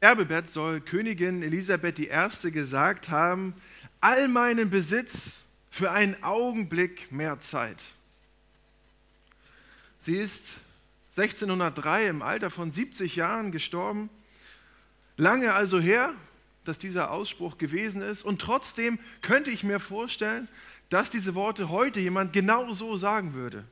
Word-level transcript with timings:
Erbebett 0.00 0.48
soll 0.48 0.80
Königin 0.80 1.42
Elisabeth 1.42 1.98
I. 1.98 2.50
gesagt 2.50 3.10
haben, 3.10 3.54
all 4.00 4.28
meinen 4.28 4.70
Besitz 4.70 5.42
für 5.70 5.90
einen 5.90 6.22
Augenblick 6.22 7.12
mehr 7.12 7.38
Zeit. 7.40 7.76
Sie 9.98 10.16
ist 10.16 10.42
1603 11.18 12.06
im 12.06 12.22
Alter 12.22 12.48
von 12.48 12.70
70 12.70 13.14
Jahren 13.16 13.52
gestorben. 13.52 14.08
Lange 15.18 15.52
also 15.52 15.78
her, 15.78 16.14
dass 16.64 16.78
dieser 16.78 17.10
Ausspruch 17.10 17.58
gewesen 17.58 18.00
ist. 18.00 18.22
Und 18.22 18.40
trotzdem 18.40 18.98
könnte 19.20 19.50
ich 19.50 19.64
mir 19.64 19.80
vorstellen, 19.80 20.48
dass 20.88 21.10
diese 21.10 21.34
Worte 21.34 21.68
heute 21.68 22.00
jemand 22.00 22.32
genau 22.32 22.72
so 22.72 22.96
sagen 22.96 23.34
würde. 23.34 23.64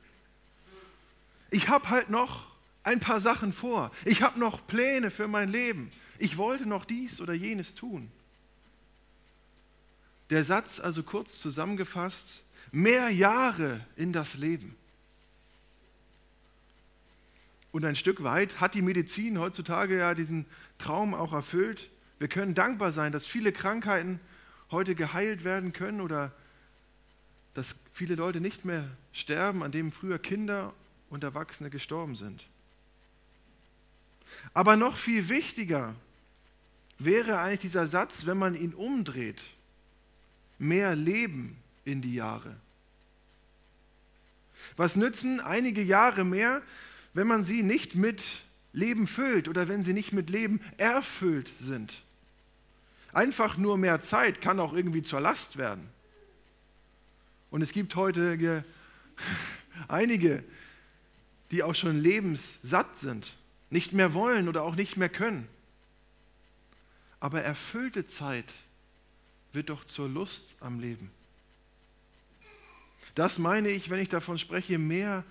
Ich 1.49 1.69
habe 1.69 1.89
halt 1.89 2.11
noch 2.11 2.45
ein 2.83 2.99
paar 2.99 3.19
Sachen 3.19 3.51
vor. 3.51 3.91
Ich 4.05 4.21
habe 4.21 4.39
noch 4.39 4.67
Pläne 4.67 5.09
für 5.09 5.27
mein 5.27 5.49
Leben. 5.49 5.91
Ich 6.19 6.37
wollte 6.37 6.65
noch 6.65 6.85
dies 6.85 7.21
oder 7.21 7.33
jenes 7.33 7.75
tun. 7.75 8.11
Der 10.29 10.43
Satz 10.43 10.79
also 10.79 11.01
kurz 11.01 11.39
zusammengefasst, 11.39 12.43
mehr 12.71 13.09
Jahre 13.09 13.83
in 13.95 14.13
das 14.13 14.35
Leben. 14.35 14.75
Und 17.71 17.85
ein 17.85 17.95
Stück 17.95 18.21
weit 18.23 18.59
hat 18.59 18.73
die 18.75 18.81
Medizin 18.81 19.39
heutzutage 19.39 19.97
ja 19.97 20.13
diesen 20.13 20.45
Traum 20.77 21.13
auch 21.13 21.33
erfüllt. 21.33 21.89
Wir 22.19 22.27
können 22.27 22.53
dankbar 22.53 22.91
sein, 22.91 23.11
dass 23.11 23.25
viele 23.25 23.53
Krankheiten 23.53 24.19
heute 24.71 24.95
geheilt 24.95 25.43
werden 25.45 25.71
können 25.71 26.01
oder 26.01 26.33
dass 27.53 27.75
viele 27.93 28.15
Leute 28.15 28.41
nicht 28.41 28.65
mehr 28.65 28.89
sterben, 29.13 29.63
an 29.63 29.71
denen 29.71 29.91
früher 29.91 30.19
Kinder 30.19 30.73
und 31.09 31.23
Erwachsene 31.23 31.69
gestorben 31.69 32.15
sind. 32.15 32.45
Aber 34.53 34.75
noch 34.75 34.97
viel 34.97 35.29
wichtiger 35.29 35.95
wäre 36.99 37.39
eigentlich 37.39 37.59
dieser 37.61 37.87
Satz, 37.87 38.25
wenn 38.25 38.37
man 38.37 38.55
ihn 38.55 38.73
umdreht, 38.73 39.41
mehr 40.57 40.95
Leben 40.95 41.57
in 41.85 42.01
die 42.01 42.13
Jahre. 42.13 42.55
Was 44.75 44.95
nützen 44.95 45.39
einige 45.39 45.81
Jahre 45.81 46.23
mehr, 46.23 46.61
wenn 47.13 47.27
man 47.27 47.43
sie 47.43 47.63
nicht 47.63 47.95
mit 47.95 48.21
Leben 48.73 49.07
füllt 49.07 49.47
oder 49.47 49.67
wenn 49.67 49.83
sie 49.83 49.93
nicht 49.93 50.13
mit 50.13 50.29
Leben 50.29 50.61
erfüllt 50.77 51.51
sind? 51.59 52.03
Einfach 53.13 53.57
nur 53.57 53.77
mehr 53.77 54.01
Zeit 54.01 54.41
kann 54.41 54.59
auch 54.59 54.73
irgendwie 54.73 55.01
zur 55.01 55.19
Last 55.19 55.57
werden. 55.57 55.89
Und 57.49 57.61
es 57.61 57.71
gibt 57.71 57.95
heute 57.95 58.63
einige, 59.87 60.43
die 61.51 61.63
auch 61.63 61.73
schon 61.73 61.99
lebenssatt 61.99 62.99
sind, 62.99 63.35
nicht 63.71 63.93
mehr 63.93 64.13
wollen 64.13 64.47
oder 64.47 64.63
auch 64.63 64.75
nicht 64.75 64.97
mehr 64.97 65.09
können. 65.09 65.47
Aber 67.19 67.41
erfüllte 67.41 68.07
Zeit 68.07 68.53
wird 69.51 69.69
doch 69.69 69.83
zur 69.83 70.07
Lust 70.07 70.55
am 70.59 70.79
Leben. 70.79 71.11
Das 73.15 73.37
meine 73.37 73.69
ich, 73.69 73.89
wenn 73.89 73.99
ich 73.99 74.09
davon 74.09 74.37
spreche, 74.37 74.77
mehr 74.77 75.23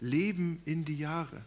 Leben 0.00 0.62
in 0.64 0.84
die 0.84 0.98
Jahre. 0.98 1.44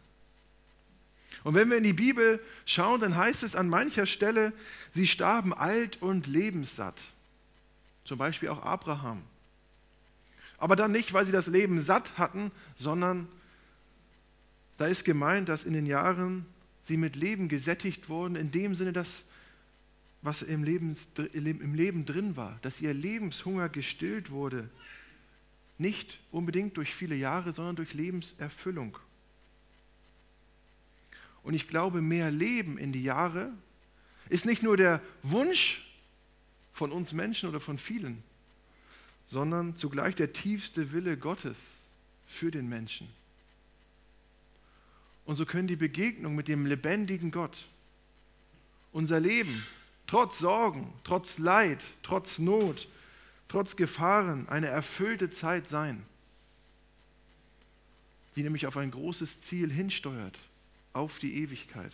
Und 1.44 1.54
wenn 1.54 1.70
wir 1.70 1.78
in 1.78 1.84
die 1.84 1.94
Bibel 1.94 2.44
schauen, 2.66 3.00
dann 3.00 3.16
heißt 3.16 3.44
es 3.44 3.56
an 3.56 3.70
mancher 3.70 4.06
Stelle, 4.06 4.52
sie 4.92 5.08
starben 5.08 5.54
alt 5.54 6.02
und 6.02 6.28
lebenssatt. 6.28 7.00
Zum 8.04 8.18
Beispiel 8.18 8.50
auch 8.50 8.64
Abraham. 8.64 9.22
Aber 10.58 10.76
dann 10.76 10.92
nicht, 10.92 11.14
weil 11.14 11.26
sie 11.26 11.32
das 11.32 11.48
Leben 11.48 11.82
satt 11.82 12.18
hatten, 12.18 12.52
sondern 12.76 13.30
da 14.78 14.88
ist 14.88 15.06
gemeint, 15.06 15.48
dass 15.48 15.64
in 15.64 15.74
den 15.74 15.86
Jahren 15.86 16.46
sie 16.84 16.98
mit 16.98 17.16
Leben 17.16 17.48
gesättigt 17.48 18.10
wurden, 18.10 18.36
in 18.36 18.52
dem 18.52 18.76
Sinne, 18.76 18.92
dass 18.92 19.26
was 20.22 20.42
im 20.42 20.64
Leben, 20.64 20.96
im 21.34 21.74
Leben 21.74 22.06
drin 22.06 22.36
war, 22.36 22.60
dass 22.62 22.82
ihr 22.82 22.94
Lebenshunger 22.94 23.70
gestillt 23.70 24.32
wurde. 24.32 24.70
Nicht 25.78 26.20
unbedingt 26.32 26.76
durch 26.76 26.94
viele 26.94 27.16
Jahre, 27.16 27.54
sondern 27.54 27.78
durch 27.78 27.94
Lebenserfüllung. 27.94 28.98
Und 31.44 31.54
ich 31.54 31.68
glaube, 31.68 32.02
mehr 32.02 32.32
Leben 32.32 32.78
in 32.78 32.92
die 32.92 33.04
Jahre 33.04 33.52
ist 34.28 34.46
nicht 34.46 34.62
nur 34.62 34.76
der 34.76 35.02
Wunsch 35.24 35.86
von 36.74 36.92
uns 36.92 37.14
Menschen 37.14 37.50
oder 37.50 37.60
von 37.60 37.78
vielen, 37.78 38.22
sondern 39.26 39.76
zugleich 39.76 40.16
der 40.16 40.34
tiefste 40.34 40.92
Wille 40.92 41.18
Gottes 41.18 41.58
für 42.28 42.52
den 42.52 42.68
Menschen. 42.68 43.08
Und 45.26 45.36
so 45.36 45.46
können 45.46 45.68
die 45.68 45.76
Begegnungen 45.76 46.36
mit 46.36 46.48
dem 46.48 46.66
lebendigen 46.66 47.32
Gott 47.32 47.68
unser 48.92 49.20
Leben 49.20 49.64
trotz 50.10 50.40
Sorgen, 50.40 50.92
trotz 51.04 51.38
Leid, 51.38 51.84
trotz 52.02 52.40
Not, 52.40 52.88
trotz 53.48 53.76
Gefahren 53.76 54.50
eine 54.50 54.66
erfüllte 54.66 55.30
Zeit 55.30 55.68
sein, 55.68 56.04
die 58.36 58.42
nämlich 58.42 58.66
auf 58.66 58.76
ein 58.76 58.90
großes 58.90 59.44
Ziel 59.44 59.72
hinsteuert, 59.72 60.36
auf 60.94 61.20
die 61.20 61.36
Ewigkeit. 61.36 61.92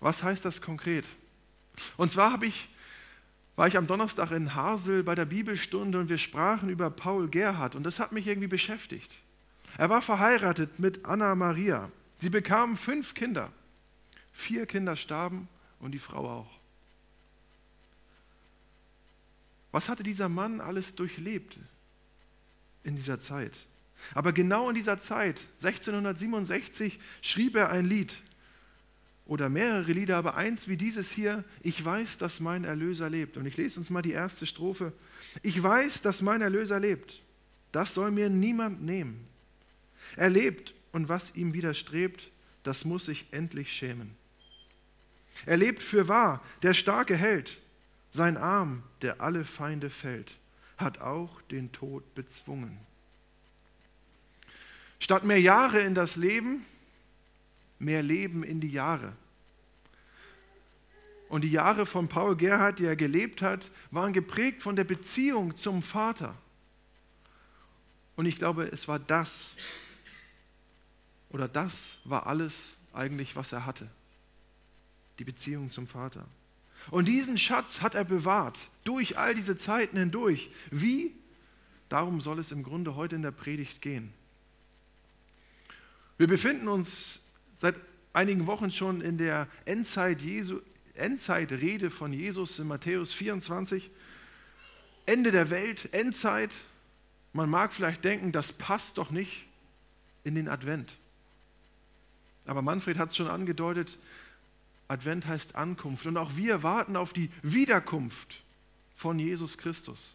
Was 0.00 0.22
heißt 0.22 0.46
das 0.46 0.62
konkret? 0.62 1.04
Und 1.98 2.10
zwar 2.10 2.42
ich, 2.42 2.70
war 3.54 3.68
ich 3.68 3.76
am 3.76 3.86
Donnerstag 3.86 4.30
in 4.30 4.54
Hasel 4.54 5.02
bei 5.02 5.14
der 5.14 5.26
Bibelstunde 5.26 6.00
und 6.00 6.08
wir 6.08 6.16
sprachen 6.16 6.70
über 6.70 6.88
Paul 6.88 7.28
Gerhard 7.28 7.74
und 7.74 7.82
das 7.82 7.98
hat 7.98 8.12
mich 8.12 8.26
irgendwie 8.26 8.48
beschäftigt. 8.48 9.12
Er 9.76 9.90
war 9.90 10.00
verheiratet 10.00 10.78
mit 10.78 11.04
Anna 11.04 11.34
Maria. 11.34 11.90
Sie 12.20 12.30
bekamen 12.30 12.78
fünf 12.78 13.12
Kinder. 13.12 13.52
Vier 14.32 14.64
Kinder 14.64 14.96
starben 14.96 15.48
und 15.82 15.92
die 15.92 15.98
Frau 15.98 16.28
auch. 16.28 16.50
Was 19.72 19.88
hatte 19.88 20.02
dieser 20.02 20.28
Mann 20.28 20.60
alles 20.60 20.94
durchlebt 20.94 21.58
in 22.84 22.96
dieser 22.96 23.18
Zeit? 23.18 23.66
Aber 24.14 24.32
genau 24.32 24.68
in 24.68 24.74
dieser 24.74 24.98
Zeit, 24.98 25.40
1667, 25.62 26.98
schrieb 27.20 27.56
er 27.56 27.70
ein 27.70 27.86
Lied 27.86 28.16
oder 29.26 29.48
mehrere 29.48 29.92
Lieder, 29.92 30.16
aber 30.16 30.36
eins 30.36 30.68
wie 30.68 30.76
dieses 30.76 31.10
hier, 31.10 31.44
ich 31.62 31.84
weiß, 31.84 32.18
dass 32.18 32.40
mein 32.40 32.64
Erlöser 32.64 33.08
lebt. 33.08 33.36
Und 33.36 33.46
ich 33.46 33.56
lese 33.56 33.78
uns 33.78 33.90
mal 33.90 34.02
die 34.02 34.12
erste 34.12 34.46
Strophe. 34.46 34.92
Ich 35.42 35.62
weiß, 35.62 36.02
dass 36.02 36.22
mein 36.22 36.42
Erlöser 36.42 36.80
lebt. 36.80 37.22
Das 37.70 37.94
soll 37.94 38.10
mir 38.10 38.28
niemand 38.28 38.82
nehmen. 38.82 39.26
Er 40.16 40.28
lebt 40.28 40.74
und 40.90 41.08
was 41.08 41.34
ihm 41.34 41.54
widerstrebt, 41.54 42.30
das 42.62 42.84
muss 42.84 43.06
sich 43.06 43.26
endlich 43.30 43.72
schämen. 43.72 44.21
Er 45.46 45.56
lebt 45.56 45.82
für 45.82 46.08
wahr, 46.08 46.42
der 46.62 46.74
starke 46.74 47.16
Held. 47.16 47.58
Sein 48.10 48.36
Arm, 48.36 48.82
der 49.00 49.20
alle 49.20 49.44
Feinde 49.44 49.90
fällt, 49.90 50.36
hat 50.76 51.00
auch 51.00 51.40
den 51.42 51.72
Tod 51.72 52.14
bezwungen. 52.14 52.78
Statt 54.98 55.24
mehr 55.24 55.40
Jahre 55.40 55.80
in 55.80 55.94
das 55.94 56.16
Leben, 56.16 56.64
mehr 57.78 58.02
Leben 58.02 58.44
in 58.44 58.60
die 58.60 58.70
Jahre. 58.70 59.14
Und 61.28 61.42
die 61.42 61.50
Jahre 61.50 61.86
von 61.86 62.08
Paul 62.08 62.36
Gerhard, 62.36 62.78
die 62.78 62.84
er 62.84 62.94
gelebt 62.94 63.40
hat, 63.40 63.70
waren 63.90 64.12
geprägt 64.12 64.62
von 64.62 64.76
der 64.76 64.84
Beziehung 64.84 65.56
zum 65.56 65.82
Vater. 65.82 66.36
Und 68.14 68.26
ich 68.26 68.36
glaube, 68.36 68.64
es 68.64 68.86
war 68.86 68.98
das, 68.98 69.56
oder 71.30 71.48
das 71.48 71.96
war 72.04 72.26
alles 72.26 72.76
eigentlich, 72.92 73.34
was 73.34 73.52
er 73.52 73.64
hatte 73.64 73.88
die 75.18 75.24
Beziehung 75.24 75.70
zum 75.70 75.86
Vater. 75.86 76.26
Und 76.90 77.06
diesen 77.06 77.38
Schatz 77.38 77.80
hat 77.80 77.94
er 77.94 78.04
bewahrt, 78.04 78.58
durch 78.84 79.16
all 79.16 79.34
diese 79.34 79.56
Zeiten 79.56 79.96
hindurch. 79.96 80.50
Wie? 80.70 81.14
Darum 81.88 82.20
soll 82.20 82.38
es 82.38 82.50
im 82.50 82.62
Grunde 82.62 82.96
heute 82.96 83.16
in 83.16 83.22
der 83.22 83.30
Predigt 83.30 83.82
gehen. 83.82 84.12
Wir 86.18 86.26
befinden 86.26 86.68
uns 86.68 87.20
seit 87.60 87.76
einigen 88.12 88.46
Wochen 88.46 88.70
schon 88.70 89.00
in 89.00 89.18
der 89.18 89.48
Endzeit 89.64 90.22
Jesu, 90.22 90.60
Endzeitrede 90.94 91.90
von 91.90 92.12
Jesus 92.12 92.58
in 92.58 92.68
Matthäus 92.68 93.12
24. 93.12 93.90
Ende 95.06 95.32
der 95.32 95.50
Welt, 95.50 95.92
Endzeit. 95.92 96.50
Man 97.32 97.48
mag 97.48 97.72
vielleicht 97.72 98.04
denken, 98.04 98.32
das 98.32 98.52
passt 98.52 98.98
doch 98.98 99.10
nicht 99.10 99.44
in 100.24 100.34
den 100.34 100.48
Advent. 100.48 100.94
Aber 102.46 102.62
Manfred 102.62 102.98
hat 102.98 103.10
es 103.10 103.16
schon 103.16 103.28
angedeutet, 103.28 103.98
Advent 104.92 105.26
heißt 105.26 105.56
Ankunft. 105.56 106.06
Und 106.06 106.16
auch 106.18 106.36
wir 106.36 106.62
warten 106.62 106.96
auf 106.96 107.12
die 107.12 107.30
Wiederkunft 107.42 108.42
von 108.94 109.18
Jesus 109.18 109.56
Christus. 109.56 110.14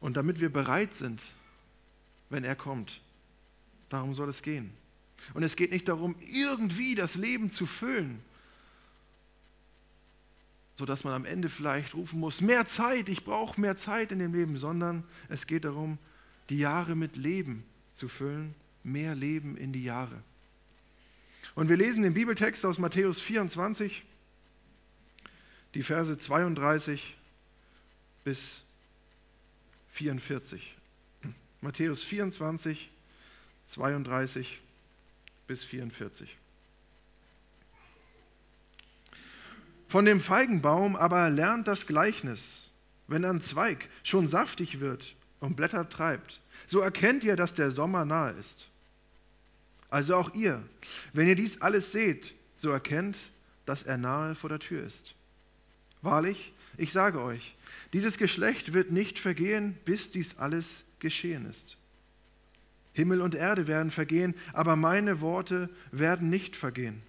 Und 0.00 0.16
damit 0.16 0.38
wir 0.40 0.52
bereit 0.52 0.94
sind, 0.94 1.22
wenn 2.28 2.44
er 2.44 2.54
kommt, 2.54 3.00
darum 3.88 4.14
soll 4.14 4.28
es 4.28 4.42
gehen. 4.42 4.70
Und 5.32 5.42
es 5.42 5.56
geht 5.56 5.70
nicht 5.70 5.88
darum, 5.88 6.14
irgendwie 6.30 6.94
das 6.94 7.14
Leben 7.14 7.50
zu 7.50 7.64
füllen, 7.64 8.20
sodass 10.74 11.04
man 11.04 11.14
am 11.14 11.24
Ende 11.24 11.48
vielleicht 11.48 11.94
rufen 11.94 12.20
muss, 12.20 12.42
mehr 12.42 12.66
Zeit, 12.66 13.08
ich 13.08 13.24
brauche 13.24 13.58
mehr 13.58 13.76
Zeit 13.76 14.12
in 14.12 14.18
dem 14.18 14.34
Leben, 14.34 14.56
sondern 14.56 15.04
es 15.30 15.46
geht 15.46 15.64
darum, 15.64 15.96
die 16.50 16.58
Jahre 16.58 16.94
mit 16.94 17.16
Leben 17.16 17.64
zu 17.92 18.08
füllen, 18.08 18.54
mehr 18.84 19.14
Leben 19.14 19.56
in 19.56 19.72
die 19.72 19.82
Jahre. 19.82 20.22
Und 21.56 21.70
wir 21.70 21.76
lesen 21.76 22.02
den 22.02 22.14
Bibeltext 22.14 22.64
aus 22.66 22.78
Matthäus 22.78 23.20
24, 23.20 24.04
die 25.74 25.82
Verse 25.82 26.16
32 26.16 27.16
bis 28.24 28.62
44. 29.88 30.76
Matthäus 31.62 32.02
24, 32.02 32.90
32 33.64 34.60
bis 35.46 35.64
44. 35.64 36.36
Von 39.88 40.04
dem 40.04 40.20
Feigenbaum 40.20 40.94
aber 40.94 41.30
lernt 41.30 41.68
das 41.68 41.86
Gleichnis, 41.86 42.68
wenn 43.06 43.24
ein 43.24 43.40
Zweig 43.40 43.88
schon 44.02 44.28
saftig 44.28 44.80
wird 44.80 45.14
und 45.40 45.56
Blätter 45.56 45.88
treibt, 45.88 46.42
so 46.66 46.80
erkennt 46.80 47.24
ihr, 47.24 47.34
dass 47.36 47.54
der 47.54 47.70
Sommer 47.70 48.04
nahe 48.04 48.32
ist. 48.32 48.68
Also 49.90 50.16
auch 50.16 50.34
ihr, 50.34 50.62
wenn 51.12 51.28
ihr 51.28 51.36
dies 51.36 51.60
alles 51.60 51.92
seht, 51.92 52.34
so 52.56 52.70
erkennt, 52.70 53.16
dass 53.66 53.82
er 53.82 53.98
nahe 53.98 54.34
vor 54.34 54.50
der 54.50 54.58
Tür 54.58 54.84
ist. 54.84 55.14
Wahrlich, 56.02 56.52
ich 56.76 56.92
sage 56.92 57.20
euch, 57.20 57.54
dieses 57.92 58.18
Geschlecht 58.18 58.72
wird 58.72 58.90
nicht 58.90 59.18
vergehen, 59.18 59.76
bis 59.84 60.10
dies 60.10 60.38
alles 60.38 60.84
geschehen 60.98 61.48
ist. 61.48 61.76
Himmel 62.92 63.20
und 63.20 63.34
Erde 63.34 63.66
werden 63.66 63.90
vergehen, 63.90 64.34
aber 64.52 64.74
meine 64.74 65.20
Worte 65.20 65.68
werden 65.92 66.30
nicht 66.30 66.56
vergehen. 66.56 67.02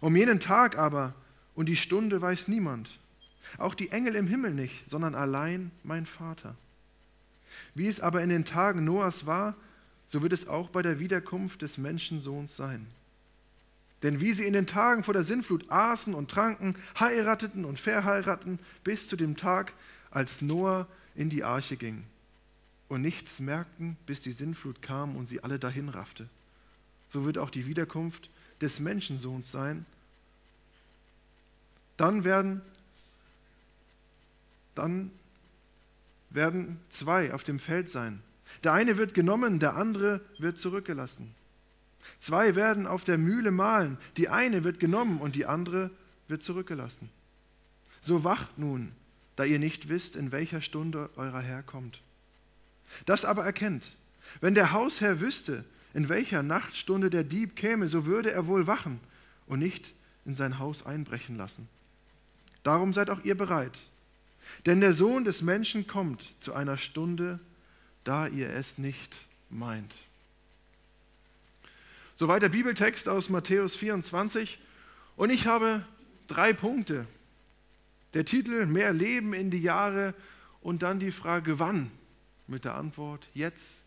Um 0.00 0.16
jenen 0.16 0.40
Tag 0.40 0.78
aber 0.78 1.14
und 1.54 1.66
die 1.66 1.76
Stunde 1.76 2.20
weiß 2.20 2.48
niemand, 2.48 2.98
auch 3.58 3.74
die 3.74 3.90
Engel 3.90 4.14
im 4.14 4.26
Himmel 4.26 4.52
nicht, 4.52 4.88
sondern 4.88 5.14
allein 5.14 5.70
mein 5.82 6.06
Vater. 6.06 6.56
Wie 7.74 7.88
es 7.88 8.00
aber 8.00 8.22
in 8.22 8.28
den 8.28 8.44
Tagen 8.44 8.84
Noahs 8.84 9.26
war, 9.26 9.56
so 10.12 10.20
wird 10.20 10.34
es 10.34 10.46
auch 10.46 10.68
bei 10.68 10.82
der 10.82 10.98
Wiederkunft 10.98 11.62
des 11.62 11.78
Menschensohns 11.78 12.54
sein. 12.54 12.86
Denn 14.02 14.20
wie 14.20 14.34
sie 14.34 14.44
in 14.44 14.52
den 14.52 14.66
Tagen 14.66 15.04
vor 15.04 15.14
der 15.14 15.24
Sintflut 15.24 15.70
aßen 15.70 16.12
und 16.12 16.30
tranken, 16.30 16.76
heirateten 17.00 17.64
und 17.64 17.80
verheirateten, 17.80 18.58
bis 18.84 19.08
zu 19.08 19.16
dem 19.16 19.38
Tag, 19.38 19.72
als 20.10 20.42
Noah 20.42 20.86
in 21.14 21.30
die 21.30 21.44
Arche 21.44 21.78
ging 21.78 22.04
und 22.90 23.00
nichts 23.00 23.40
merkten, 23.40 23.96
bis 24.04 24.20
die 24.20 24.32
Sintflut 24.32 24.82
kam 24.82 25.16
und 25.16 25.24
sie 25.24 25.42
alle 25.42 25.58
dahin 25.58 25.88
raffte, 25.88 26.28
so 27.08 27.24
wird 27.24 27.38
auch 27.38 27.48
die 27.48 27.66
Wiederkunft 27.66 28.28
des 28.60 28.80
Menschensohns 28.80 29.50
sein. 29.50 29.86
Dann 31.96 32.24
werden, 32.24 32.60
dann 34.74 35.10
werden 36.28 36.78
zwei 36.90 37.32
auf 37.32 37.44
dem 37.44 37.58
Feld 37.58 37.88
sein. 37.88 38.22
Der 38.64 38.72
eine 38.72 38.96
wird 38.96 39.14
genommen, 39.14 39.58
der 39.58 39.76
andere 39.76 40.20
wird 40.38 40.58
zurückgelassen. 40.58 41.34
Zwei 42.18 42.54
werden 42.54 42.86
auf 42.86 43.04
der 43.04 43.18
Mühle 43.18 43.50
mahlen, 43.50 43.98
die 44.16 44.28
eine 44.28 44.64
wird 44.64 44.80
genommen 44.80 45.20
und 45.20 45.34
die 45.34 45.46
andere 45.46 45.90
wird 46.28 46.42
zurückgelassen. 46.42 47.10
So 48.00 48.24
wacht 48.24 48.58
nun, 48.58 48.92
da 49.36 49.44
ihr 49.44 49.58
nicht 49.58 49.88
wisst, 49.88 50.16
in 50.16 50.32
welcher 50.32 50.60
Stunde 50.60 51.10
eurer 51.16 51.40
Herr 51.40 51.62
kommt. 51.62 52.00
Das 53.06 53.24
aber 53.24 53.44
erkennt, 53.44 53.84
wenn 54.40 54.54
der 54.54 54.72
Hausherr 54.72 55.20
wüsste, 55.20 55.64
in 55.94 56.08
welcher 56.08 56.42
Nachtstunde 56.42 57.10
der 57.10 57.24
Dieb 57.24 57.56
käme, 57.56 57.88
so 57.88 58.06
würde 58.06 58.32
er 58.32 58.46
wohl 58.46 58.66
wachen 58.66 59.00
und 59.46 59.58
nicht 59.58 59.94
in 60.24 60.34
sein 60.34 60.58
Haus 60.58 60.84
einbrechen 60.86 61.36
lassen. 61.36 61.68
Darum 62.62 62.92
seid 62.92 63.10
auch 63.10 63.24
ihr 63.24 63.36
bereit. 63.36 63.78
Denn 64.66 64.80
der 64.80 64.92
Sohn 64.92 65.24
des 65.24 65.42
Menschen 65.42 65.86
kommt 65.86 66.34
zu 66.40 66.54
einer 66.54 66.78
Stunde, 66.78 67.40
da 68.04 68.26
ihr 68.26 68.50
es 68.50 68.78
nicht 68.78 69.16
meint. 69.50 69.94
Soweit 72.16 72.42
der 72.42 72.48
Bibeltext 72.48 73.08
aus 73.08 73.30
Matthäus 73.30 73.74
24. 73.76 74.58
Und 75.16 75.30
ich 75.30 75.46
habe 75.46 75.84
drei 76.28 76.52
Punkte. 76.52 77.06
Der 78.14 78.24
Titel 78.24 78.66
Mehr 78.66 78.92
Leben 78.92 79.32
in 79.32 79.50
die 79.50 79.62
Jahre 79.62 80.14
und 80.60 80.82
dann 80.82 81.00
die 81.00 81.12
Frage, 81.12 81.58
wann? 81.58 81.90
Mit 82.46 82.64
der 82.64 82.74
Antwort 82.74 83.26
jetzt, 83.34 83.82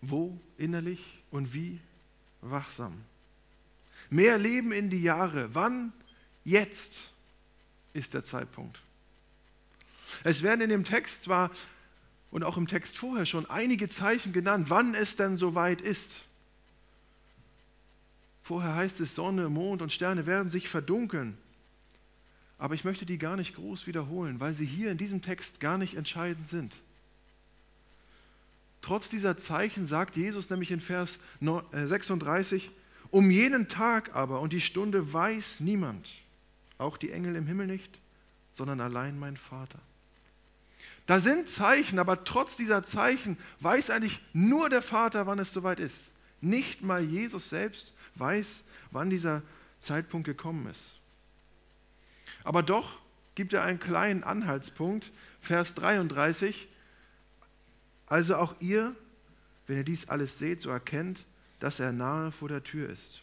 wo 0.00 0.38
innerlich 0.58 1.00
und 1.30 1.54
wie 1.54 1.80
wachsam. 2.42 2.92
Mehr 4.10 4.38
Leben 4.38 4.72
in 4.72 4.90
die 4.90 5.02
Jahre. 5.02 5.54
Wann? 5.54 5.92
Jetzt 6.44 7.10
ist 7.92 8.14
der 8.14 8.24
Zeitpunkt. 8.24 8.80
Es 10.24 10.42
werden 10.42 10.60
in 10.60 10.70
dem 10.70 10.84
Text 10.84 11.22
zwar 11.22 11.50
und 12.30 12.44
auch 12.44 12.56
im 12.56 12.66
Text 12.66 12.96
vorher 12.96 13.26
schon 13.26 13.48
einige 13.48 13.88
Zeichen 13.88 14.32
genannt, 14.32 14.70
wann 14.70 14.94
es 14.94 15.16
denn 15.16 15.36
soweit 15.36 15.80
ist. 15.80 16.10
Vorher 18.42 18.74
heißt 18.74 19.00
es, 19.00 19.14
Sonne, 19.14 19.48
Mond 19.48 19.82
und 19.82 19.92
Sterne 19.92 20.26
werden 20.26 20.48
sich 20.48 20.68
verdunkeln. 20.68 21.36
Aber 22.58 22.74
ich 22.74 22.84
möchte 22.84 23.06
die 23.06 23.18
gar 23.18 23.36
nicht 23.36 23.54
groß 23.54 23.86
wiederholen, 23.86 24.38
weil 24.38 24.54
sie 24.54 24.66
hier 24.66 24.90
in 24.90 24.98
diesem 24.98 25.22
Text 25.22 25.60
gar 25.60 25.78
nicht 25.78 25.94
entscheidend 25.94 26.48
sind. 26.48 26.74
Trotz 28.82 29.08
dieser 29.08 29.36
Zeichen 29.36 29.86
sagt 29.86 30.16
Jesus 30.16 30.50
nämlich 30.50 30.70
in 30.70 30.80
Vers 30.80 31.18
36, 31.40 32.66
äh, 32.66 32.70
um 33.10 33.30
jenen 33.30 33.68
Tag 33.68 34.14
aber 34.14 34.40
und 34.40 34.52
die 34.52 34.60
Stunde 34.60 35.12
weiß 35.12 35.60
niemand, 35.60 36.08
auch 36.78 36.96
die 36.96 37.10
Engel 37.10 37.36
im 37.36 37.46
Himmel 37.46 37.66
nicht, 37.66 37.98
sondern 38.52 38.80
allein 38.80 39.18
mein 39.18 39.36
Vater. 39.36 39.80
Da 41.10 41.20
sind 41.20 41.48
Zeichen, 41.48 41.98
aber 41.98 42.22
trotz 42.22 42.56
dieser 42.56 42.84
Zeichen 42.84 43.36
weiß 43.58 43.90
eigentlich 43.90 44.20
nur 44.32 44.70
der 44.70 44.80
Vater, 44.80 45.26
wann 45.26 45.40
es 45.40 45.52
soweit 45.52 45.80
ist. 45.80 45.96
Nicht 46.40 46.82
mal 46.82 47.02
Jesus 47.02 47.48
selbst 47.48 47.92
weiß, 48.14 48.62
wann 48.92 49.10
dieser 49.10 49.42
Zeitpunkt 49.80 50.24
gekommen 50.24 50.68
ist. 50.70 51.00
Aber 52.44 52.62
doch 52.62 53.00
gibt 53.34 53.52
er 53.52 53.64
einen 53.64 53.80
kleinen 53.80 54.22
Anhaltspunkt, 54.22 55.10
Vers 55.40 55.74
33. 55.74 56.68
Also 58.06 58.36
auch 58.36 58.54
ihr, 58.60 58.94
wenn 59.66 59.78
ihr 59.78 59.84
dies 59.84 60.08
alles 60.08 60.38
seht, 60.38 60.60
so 60.60 60.70
erkennt, 60.70 61.26
dass 61.58 61.80
er 61.80 61.90
nahe 61.90 62.30
vor 62.30 62.48
der 62.48 62.62
Tür 62.62 62.88
ist. 62.88 63.22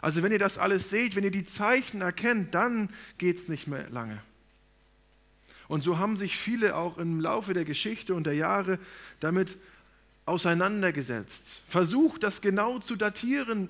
Also 0.00 0.22
wenn 0.22 0.32
ihr 0.32 0.38
das 0.38 0.56
alles 0.56 0.88
seht, 0.88 1.16
wenn 1.16 1.24
ihr 1.24 1.30
die 1.30 1.44
Zeichen 1.44 2.00
erkennt, 2.00 2.54
dann 2.54 2.88
geht 3.18 3.36
es 3.36 3.48
nicht 3.48 3.66
mehr 3.66 3.90
lange. 3.90 4.22
Und 5.68 5.82
so 5.82 5.98
haben 5.98 6.16
sich 6.16 6.36
viele 6.36 6.76
auch 6.76 6.98
im 6.98 7.20
Laufe 7.20 7.54
der 7.54 7.64
Geschichte 7.64 8.14
und 8.14 8.24
der 8.24 8.34
Jahre 8.34 8.78
damit 9.20 9.56
auseinandergesetzt, 10.24 11.62
versucht, 11.68 12.22
das 12.22 12.40
genau 12.40 12.78
zu 12.78 12.96
datieren, 12.96 13.68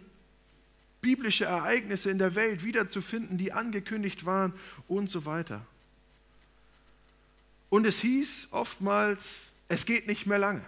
biblische 1.02 1.44
Ereignisse 1.44 2.10
in 2.10 2.18
der 2.18 2.34
Welt 2.34 2.64
wiederzufinden, 2.64 3.38
die 3.38 3.52
angekündigt 3.52 4.24
waren 4.24 4.52
und 4.88 5.08
so 5.08 5.24
weiter. 5.24 5.64
Und 7.68 7.86
es 7.86 8.00
hieß 8.00 8.48
oftmals, 8.50 9.28
es 9.68 9.84
geht 9.84 10.06
nicht 10.06 10.26
mehr 10.26 10.38
lange. 10.38 10.64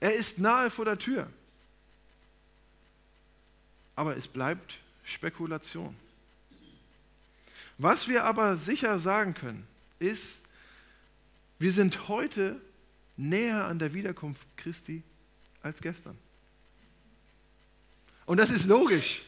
Er 0.00 0.14
ist 0.14 0.38
nahe 0.38 0.70
vor 0.70 0.84
der 0.84 0.98
Tür. 0.98 1.28
Aber 3.96 4.16
es 4.16 4.26
bleibt 4.26 4.78
Spekulation. 5.04 5.94
Was 7.78 8.08
wir 8.08 8.24
aber 8.24 8.56
sicher 8.56 8.98
sagen 8.98 9.34
können, 9.34 9.66
ist, 9.98 10.42
wir 11.58 11.72
sind 11.72 12.08
heute 12.08 12.60
näher 13.16 13.64
an 13.64 13.78
der 13.78 13.94
Wiederkunft 13.94 14.46
Christi 14.56 15.02
als 15.62 15.80
gestern. 15.80 16.16
Und 18.26 18.38
das 18.38 18.50
ist 18.50 18.66
logisch, 18.66 19.22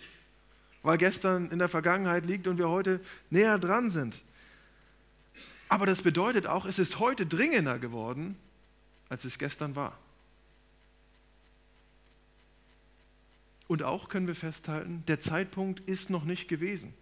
weil 0.82 0.98
gestern 0.98 1.50
in 1.50 1.58
der 1.58 1.68
Vergangenheit 1.68 2.24
liegt 2.24 2.46
und 2.46 2.58
wir 2.58 2.68
heute 2.68 3.00
näher 3.30 3.58
dran 3.58 3.90
sind. 3.90 4.20
Aber 5.68 5.86
das 5.86 6.02
bedeutet 6.02 6.46
auch, 6.46 6.64
es 6.64 6.78
ist 6.78 6.98
heute 6.98 7.26
dringender 7.26 7.78
geworden, 7.78 8.36
als 9.08 9.24
es 9.24 9.38
gestern 9.38 9.74
war. 9.74 9.98
Und 13.68 13.82
auch 13.82 14.08
können 14.08 14.28
wir 14.28 14.36
festhalten, 14.36 15.02
der 15.08 15.18
Zeitpunkt 15.18 15.80
ist 15.80 16.08
noch 16.08 16.24
nicht 16.24 16.46
gewesen. 16.46 16.94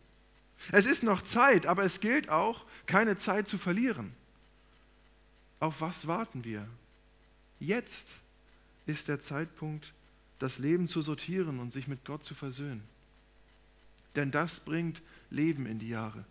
Es 0.73 0.87
ist 0.87 1.03
noch 1.03 1.23
Zeit, 1.23 1.67
aber 1.67 1.85
es 1.85 2.01
gilt 2.01 2.29
auch, 2.29 2.65
keine 2.87 3.17
Zeit 3.17 3.49
zu 3.49 3.59
verlieren. 3.59 4.15
Auf 5.61 5.81
was 5.81 6.07
warten 6.07 6.45
wir? 6.45 6.67
Jetzt 7.61 8.09
ist 8.87 9.09
der 9.09 9.21
Zeitpunkt, 9.21 9.93
das 10.39 10.59
Leben 10.59 10.89
zu 10.89 11.01
sortieren 11.01 11.59
und 11.59 11.73
sich 11.73 11.89
mit 11.89 12.05
Gott 12.05 12.25
zu 12.25 12.35
versöhnen. 12.35 12.83
Denn 14.17 14.31
das 14.31 14.61
bringt 14.61 15.03
Leben 15.31 15.67
in 15.67 15.79
die 15.79 15.89
Jahre. 15.89 16.25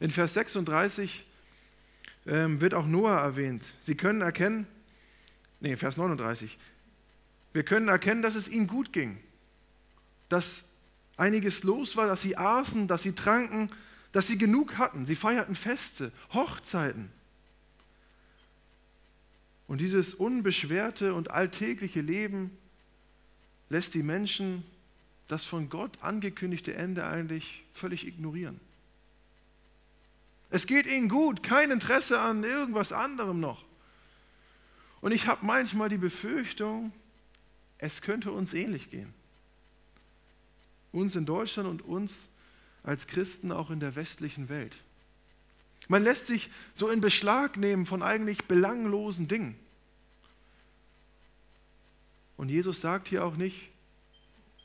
In 0.00 0.10
Vers 0.10 0.34
36 0.34 1.24
ähm, 2.26 2.60
wird 2.60 2.74
auch 2.74 2.86
Noah 2.86 3.18
erwähnt. 3.18 3.64
Sie 3.80 3.94
können 3.94 4.20
erkennen, 4.20 4.66
nee, 5.60 5.76
Vers 5.76 5.96
39, 5.96 6.58
wir 7.52 7.62
können 7.62 7.88
erkennen, 7.88 8.20
dass 8.20 8.34
es 8.34 8.48
ihnen 8.48 8.66
gut 8.66 8.92
ging, 8.92 9.18
dass 10.28 10.64
einiges 11.16 11.62
los 11.62 11.96
war, 11.96 12.06
dass 12.06 12.22
sie 12.22 12.36
aßen, 12.36 12.88
dass 12.88 13.02
sie 13.02 13.12
tranken, 13.12 13.70
dass 14.12 14.26
sie 14.26 14.38
genug 14.38 14.78
hatten. 14.78 15.06
Sie 15.06 15.16
feierten 15.16 15.56
Feste, 15.56 16.12
Hochzeiten. 16.32 17.10
Und 19.66 19.80
dieses 19.80 20.14
unbeschwerte 20.14 21.14
und 21.14 21.30
alltägliche 21.30 22.00
Leben 22.00 22.56
lässt 23.68 23.94
die 23.94 24.02
Menschen 24.02 24.64
das 25.28 25.44
von 25.44 25.68
Gott 25.68 26.02
angekündigte 26.02 26.74
Ende 26.74 27.04
eigentlich 27.06 27.64
völlig 27.72 28.06
ignorieren. 28.06 28.60
Es 30.50 30.66
geht 30.66 30.86
ihnen 30.86 31.08
gut, 31.08 31.42
kein 31.42 31.72
Interesse 31.72 32.20
an 32.20 32.44
irgendwas 32.44 32.92
anderem 32.92 33.40
noch. 33.40 33.64
Und 35.00 35.12
ich 35.12 35.26
habe 35.26 35.44
manchmal 35.44 35.88
die 35.88 35.98
Befürchtung, 35.98 36.92
es 37.78 38.00
könnte 38.00 38.30
uns 38.30 38.54
ähnlich 38.54 38.90
gehen. 38.90 39.12
Uns 40.96 41.14
in 41.14 41.26
Deutschland 41.26 41.68
und 41.68 41.82
uns 41.82 42.28
als 42.82 43.06
Christen 43.06 43.52
auch 43.52 43.70
in 43.70 43.80
der 43.80 43.96
westlichen 43.96 44.48
Welt. 44.48 44.74
Man 45.88 46.02
lässt 46.02 46.26
sich 46.26 46.48
so 46.74 46.88
in 46.88 47.02
Beschlag 47.02 47.58
nehmen 47.58 47.84
von 47.84 48.02
eigentlich 48.02 48.46
belanglosen 48.46 49.28
Dingen. 49.28 49.56
Und 52.38 52.48
Jesus 52.48 52.80
sagt 52.80 53.08
hier 53.08 53.24
auch 53.26 53.36
nicht, 53.36 53.68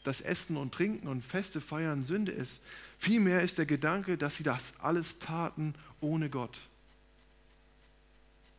dass 0.06 0.22
Essen 0.22 0.56
und 0.56 0.74
Trinken 0.74 1.10
und 1.10 1.22
Feste 1.22 1.60
feiern 1.60 2.04
Sünde 2.06 2.32
ist. 2.32 2.64
Vielmehr 2.98 3.42
ist 3.42 3.58
der 3.58 3.66
Gedanke, 3.66 4.18
dass 4.18 4.38
sie 4.38 4.44
das 4.44 4.74
alles 4.80 5.20
taten 5.20 5.76
ohne 6.00 6.30
Gott. 6.30 6.58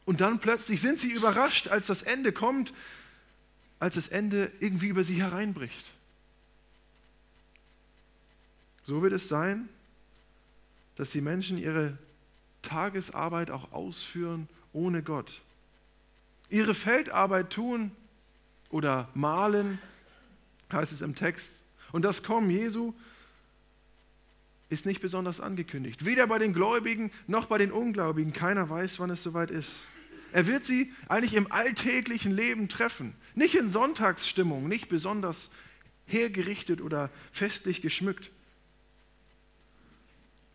Und 0.05 0.21
dann 0.21 0.41
plötzlich 0.41 0.83
sind 0.83 0.99
sie 0.99 1.11
überrascht, 1.11 1.69
als 1.69 1.87
das 1.87 2.03
Ende 2.03 2.33
kommt, 2.33 2.75
als 3.79 3.95
das 3.95 4.09
Ende 4.09 4.53
irgendwie 4.61 4.89
über 4.89 5.05
sie 5.05 5.23
hereinbricht. 5.23 5.87
So 8.85 9.03
wird 9.03 9.13
es 9.13 9.29
sein, 9.29 9.69
dass 10.97 11.11
die 11.11 11.21
Menschen 11.21 11.59
ihre 11.59 11.97
Tagesarbeit 12.63 13.51
auch 13.51 13.73
ausführen 13.73 14.49
ohne 14.73 15.03
Gott. 15.03 15.41
Ihre 16.49 16.75
Feldarbeit 16.75 17.51
tun 17.51 17.93
oder 18.71 19.09
malen, 19.15 19.79
heißt 20.73 20.93
es 20.93 21.03
im 21.03 21.15
Text. 21.15 21.51
Und 21.93 22.05
das 22.05 22.23
Kommen 22.23 22.51
Jesu 22.51 22.95
ist 24.71 24.87
nicht 24.87 25.03
besonders 25.03 25.41
angekündigt. 25.41 26.05
Weder 26.05 26.27
bei 26.27 26.39
den 26.39 26.55
Gläubigen 26.55 27.13
noch 27.27 27.47
bei 27.47 27.59
den 27.59 27.71
Ungläubigen. 27.71 28.33
Keiner 28.33 28.71
weiß, 28.71 28.99
wann 29.01 29.11
es 29.11 29.23
soweit 29.23 29.51
ist. 29.51 29.85
Er 30.33 30.47
wird 30.47 30.65
sie 30.65 30.93
eigentlich 31.09 31.35
im 31.35 31.53
alltäglichen 31.53 32.33
Leben 32.33 32.71
treffen. 32.71 33.15
Nicht 33.35 33.55
in 33.55 33.69
Sonntagsstimmung, 33.69 34.67
nicht 34.67 34.89
besonders 34.89 35.51
hergerichtet 36.07 36.81
oder 36.81 37.11
festlich 37.33 37.83
geschmückt. 37.83 38.31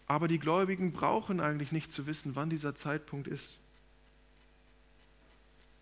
Aber 0.08 0.28
die 0.28 0.40
Gläubigen 0.40 0.94
brauchen 0.94 1.40
eigentlich 1.42 1.72
nicht 1.72 1.92
zu 1.92 2.08
wissen, 2.08 2.36
wann 2.36 2.50
dieser 2.50 2.76
Zeitpunkt 2.76 3.28
ist. 3.28 3.58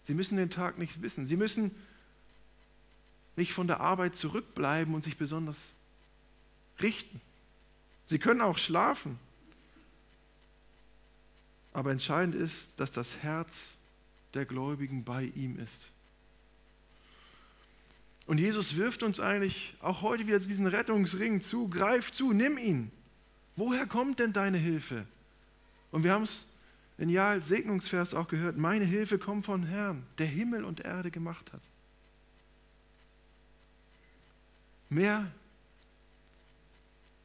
Sie 0.04 0.14
müssen 0.14 0.38
den 0.38 0.50
Tag 0.50 0.78
nicht 0.78 1.02
wissen. 1.02 1.28
Sie 1.28 1.38
müssen 1.38 1.72
nicht 3.36 3.54
von 3.54 3.68
der 3.68 3.82
Arbeit 3.82 4.16
zurückbleiben 4.16 4.94
und 4.94 5.04
sich 5.04 5.18
besonders 5.18 5.74
richten. 6.82 7.22
Sie 8.08 8.20
können 8.20 8.42
auch 8.42 8.58
schlafen. 8.58 9.20
Aber 11.74 11.92
entscheidend 11.92 12.36
ist, 12.36 12.70
dass 12.78 12.92
das 12.92 13.18
Herz 13.18 13.60
der 14.34 14.46
Gläubigen 14.46 15.04
bei 15.04 15.24
ihm 15.36 15.60
ist. 15.60 15.92
Und 18.28 18.40
Jesus 18.40 18.76
wirft 18.76 19.04
uns 19.04 19.20
eigentlich 19.20 19.76
auch 19.82 20.02
heute 20.02 20.26
wieder 20.26 20.40
diesen 20.40 20.68
Rettungsring 20.68 21.42
zu. 21.42 21.68
Greif 21.68 22.12
zu, 22.12 22.34
nimm 22.34 22.58
ihn. 22.58 22.92
Woher 23.56 23.86
kommt 23.86 24.20
denn 24.20 24.34
deine 24.34 24.58
Hilfe? 24.58 25.06
Und 25.92 26.04
wir 26.04 26.12
haben 26.12 26.24
es 26.24 26.48
in 26.98 27.10
Jahr 27.10 27.40
Segnungsvers 27.42 28.14
auch 28.14 28.28
gehört. 28.28 28.58
Meine 28.58 28.86
Hilfe 28.86 29.18
kommt 29.18 29.46
von 29.46 29.64
Herrn, 29.64 30.04
der 30.18 30.28
Himmel 30.28 30.64
und 30.64 30.82
Erde 30.82 31.12
gemacht 31.12 31.52
hat. 31.54 31.62
Mehr 34.90 35.30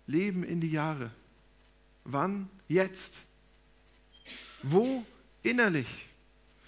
Leben 0.06 0.42
in 0.42 0.60
die 0.60 0.70
Jahre. 0.70 1.10
Wann? 2.04 2.49
Jetzt. 2.68 3.14
Wo? 4.62 5.04
Innerlich. 5.42 5.87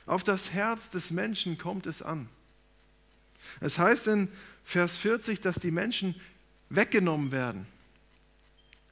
Auf 0.07 0.23
das 0.23 0.52
Herz 0.52 0.90
des 0.90 1.11
Menschen 1.11 1.59
kommt 1.59 1.87
es 1.87 2.02
an. 2.02 2.28
Es 3.61 3.78
heißt 3.78 4.07
in 4.09 4.28
Vers 4.64 4.97
40, 4.97 5.40
dass 5.40 5.57
die 5.57 5.71
Menschen 5.71 6.14
weggenommen 6.69 7.33
werden. 7.33 7.66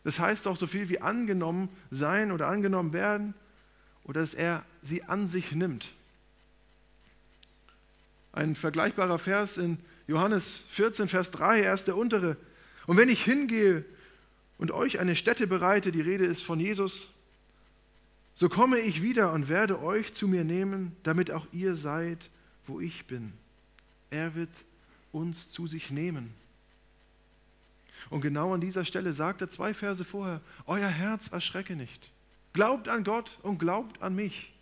Das 0.04 0.19
heißt 0.19 0.47
auch 0.47 0.57
so 0.57 0.66
viel 0.66 0.88
wie 0.88 1.00
angenommen 1.00 1.69
sein 1.90 2.33
oder 2.33 2.49
angenommen 2.49 2.92
werden 2.92 3.35
oder 4.04 4.21
dass 4.21 4.35
er 4.35 4.64
sie 4.83 5.02
an 5.04 5.28
sich 5.28 5.52
nimmt. 5.52 5.92
Ein 8.33 8.54
vergleichbarer 8.54 9.19
Vers 9.19 9.59
in 9.59 9.78
Johannes 10.07 10.64
14, 10.71 11.09
Vers 11.09 11.30
3, 11.33 11.62
er 11.62 11.75
ist 11.75 11.87
der 11.87 11.97
untere. 11.97 12.37
Und 12.87 12.97
wenn 12.97 13.09
ich 13.09 13.25
hingehe 13.25 13.85
und 14.59 14.71
euch 14.71 14.99
eine 14.99 15.16
Stätte 15.16 15.47
bereite, 15.47 15.92
die 15.92 16.00
Rede 16.00 16.25
ist 16.25 16.42
von 16.42 16.61
Jesus, 16.61 17.12
so 18.35 18.49
komme 18.49 18.78
ich 18.78 19.02
wieder 19.02 19.33
und 19.33 19.49
werde 19.49 19.83
euch 19.83 20.12
zu 20.12 20.26
mir 20.26 20.45
nehmen, 20.45 20.97
damit 21.02 21.30
auch 21.30 21.47
ihr 21.52 21.75
seid, 21.75 22.30
wo 22.66 22.80
ich 22.80 23.07
bin. 23.07 23.33
Er 24.11 24.35
wird 24.35 24.50
uns 25.12 25.50
zu 25.50 25.66
sich 25.66 25.90
nehmen. 25.90 26.33
Und 28.09 28.23
genau 28.23 28.54
an 28.54 28.61
dieser 28.61 28.85
Stelle 28.85 29.12
sagt 29.12 29.42
er 29.42 29.50
zwei 29.50 29.75
Verse 29.75 30.04
vorher, 30.04 30.40
euer 30.66 30.88
Herz 30.88 31.28
erschrecke 31.28 31.76
nicht. 31.76 32.11
Glaubt 32.52 32.88
an 32.88 33.04
Gott 33.04 33.38
und 33.42 33.59
glaubt 33.59 34.00
an 34.02 34.14
mich. 34.14 34.52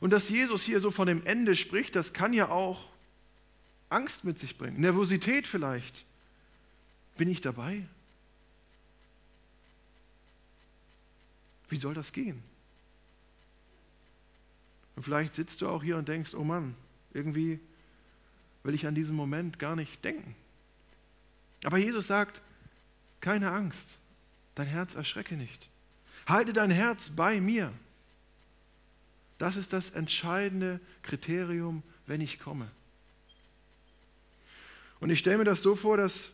Und 0.00 0.10
dass 0.10 0.28
Jesus 0.28 0.62
hier 0.62 0.80
so 0.80 0.90
von 0.90 1.06
dem 1.06 1.24
Ende 1.26 1.54
spricht, 1.54 1.94
das 1.94 2.12
kann 2.12 2.32
ja 2.32 2.48
auch 2.48 2.88
Angst 3.90 4.24
mit 4.24 4.38
sich 4.38 4.56
bringen, 4.56 4.80
Nervosität 4.80 5.46
vielleicht. 5.46 6.04
Bin 7.18 7.30
ich 7.30 7.40
dabei? 7.40 7.86
Wie 11.68 11.76
soll 11.76 11.94
das 11.94 12.12
gehen? 12.12 12.42
Und 14.96 15.02
vielleicht 15.02 15.34
sitzt 15.34 15.60
du 15.60 15.68
auch 15.68 15.82
hier 15.82 15.96
und 15.96 16.08
denkst, 16.08 16.34
oh 16.34 16.44
Mann, 16.44 16.74
irgendwie 17.12 17.60
will 18.62 18.74
ich 18.74 18.86
an 18.86 18.94
diesen 18.94 19.16
Moment 19.16 19.58
gar 19.58 19.76
nicht 19.76 20.04
denken. 20.04 20.34
Aber 21.64 21.78
Jesus 21.78 22.06
sagt, 22.06 22.40
keine 23.20 23.52
Angst, 23.52 23.98
dein 24.54 24.66
Herz 24.66 24.94
erschrecke 24.94 25.36
nicht. 25.36 25.68
Halte 26.26 26.52
dein 26.52 26.70
Herz 26.70 27.10
bei 27.10 27.40
mir. 27.40 27.72
Das 29.38 29.56
ist 29.56 29.72
das 29.72 29.90
entscheidende 29.90 30.80
Kriterium, 31.02 31.82
wenn 32.06 32.20
ich 32.20 32.40
komme. 32.40 32.70
Und 35.00 35.10
ich 35.10 35.18
stelle 35.18 35.38
mir 35.38 35.44
das 35.44 35.62
so 35.62 35.76
vor, 35.76 35.96
dass 35.96 36.30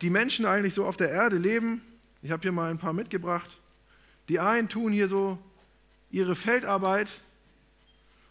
die 0.00 0.10
Menschen 0.10 0.46
eigentlich 0.46 0.74
so 0.74 0.86
auf 0.86 0.96
der 0.96 1.10
Erde 1.10 1.36
leben. 1.36 1.82
Ich 2.22 2.30
habe 2.30 2.42
hier 2.42 2.52
mal 2.52 2.70
ein 2.70 2.78
paar 2.78 2.92
mitgebracht. 2.92 3.58
Die 4.28 4.40
einen 4.40 4.68
tun 4.68 4.92
hier 4.92 5.08
so 5.08 5.38
ihre 6.10 6.34
Feldarbeit 6.34 7.20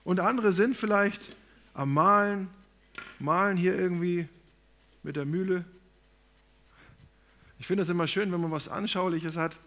und 0.03 0.19
andere 0.19 0.53
sind 0.53 0.75
vielleicht 0.75 1.21
am 1.73 1.93
Malen, 1.93 2.49
malen 3.19 3.57
hier 3.57 3.77
irgendwie 3.77 4.27
mit 5.03 5.15
der 5.15 5.25
Mühle. 5.25 5.65
Ich 7.59 7.67
finde 7.67 7.83
es 7.83 7.89
immer 7.89 8.07
schön, 8.07 8.31
wenn 8.31 8.41
man 8.41 8.51
was 8.51 8.67
Anschauliches 8.67 9.37
hat, 9.37 9.57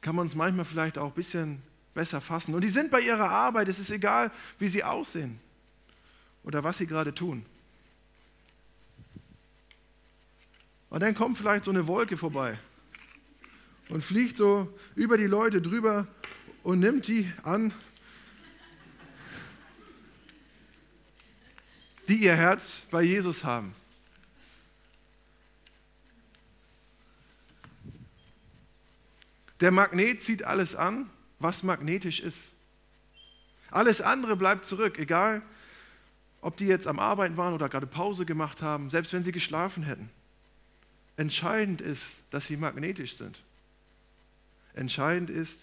kann 0.00 0.16
man 0.16 0.26
es 0.26 0.34
manchmal 0.34 0.64
vielleicht 0.64 0.98
auch 0.98 1.08
ein 1.08 1.14
bisschen 1.14 1.62
besser 1.94 2.20
fassen. 2.20 2.54
Und 2.54 2.62
die 2.62 2.70
sind 2.70 2.90
bei 2.90 3.00
ihrer 3.00 3.30
Arbeit, 3.30 3.68
es 3.68 3.78
ist 3.78 3.90
egal, 3.90 4.30
wie 4.58 4.68
sie 4.68 4.84
aussehen 4.84 5.38
oder 6.44 6.64
was 6.64 6.78
sie 6.78 6.86
gerade 6.86 7.14
tun. 7.14 7.44
Und 10.90 11.00
dann 11.00 11.14
kommt 11.14 11.38
vielleicht 11.38 11.64
so 11.64 11.70
eine 11.70 11.86
Wolke 11.86 12.16
vorbei 12.16 12.58
und 13.88 14.04
fliegt 14.04 14.36
so 14.36 14.78
über 14.94 15.16
die 15.16 15.26
Leute 15.26 15.62
drüber 15.62 16.06
und 16.62 16.80
nimmt 16.80 17.08
die 17.08 17.32
an, 17.42 17.72
die 22.08 22.16
ihr 22.16 22.36
Herz 22.36 22.82
bei 22.90 23.02
Jesus 23.02 23.42
haben. 23.44 23.74
Der 29.62 29.70
Magnet 29.70 30.22
zieht 30.22 30.42
alles 30.42 30.74
an, 30.74 31.08
was 31.38 31.62
magnetisch 31.62 32.18
ist. 32.18 32.38
Alles 33.70 34.00
andere 34.00 34.36
bleibt 34.36 34.64
zurück, 34.64 34.98
egal 34.98 35.40
ob 36.40 36.56
die 36.56 36.66
jetzt 36.66 36.88
am 36.88 36.98
Arbeiten 36.98 37.36
waren 37.36 37.54
oder 37.54 37.68
gerade 37.68 37.86
Pause 37.86 38.26
gemacht 38.26 38.60
haben, 38.60 38.90
selbst 38.90 39.12
wenn 39.12 39.22
sie 39.22 39.30
geschlafen 39.30 39.84
hätten. 39.84 40.10
Entscheidend 41.16 41.80
ist, 41.80 42.02
dass 42.30 42.48
sie 42.48 42.56
magnetisch 42.56 43.16
sind. 43.16 43.40
Entscheidend 44.74 45.30
ist, 45.30 45.60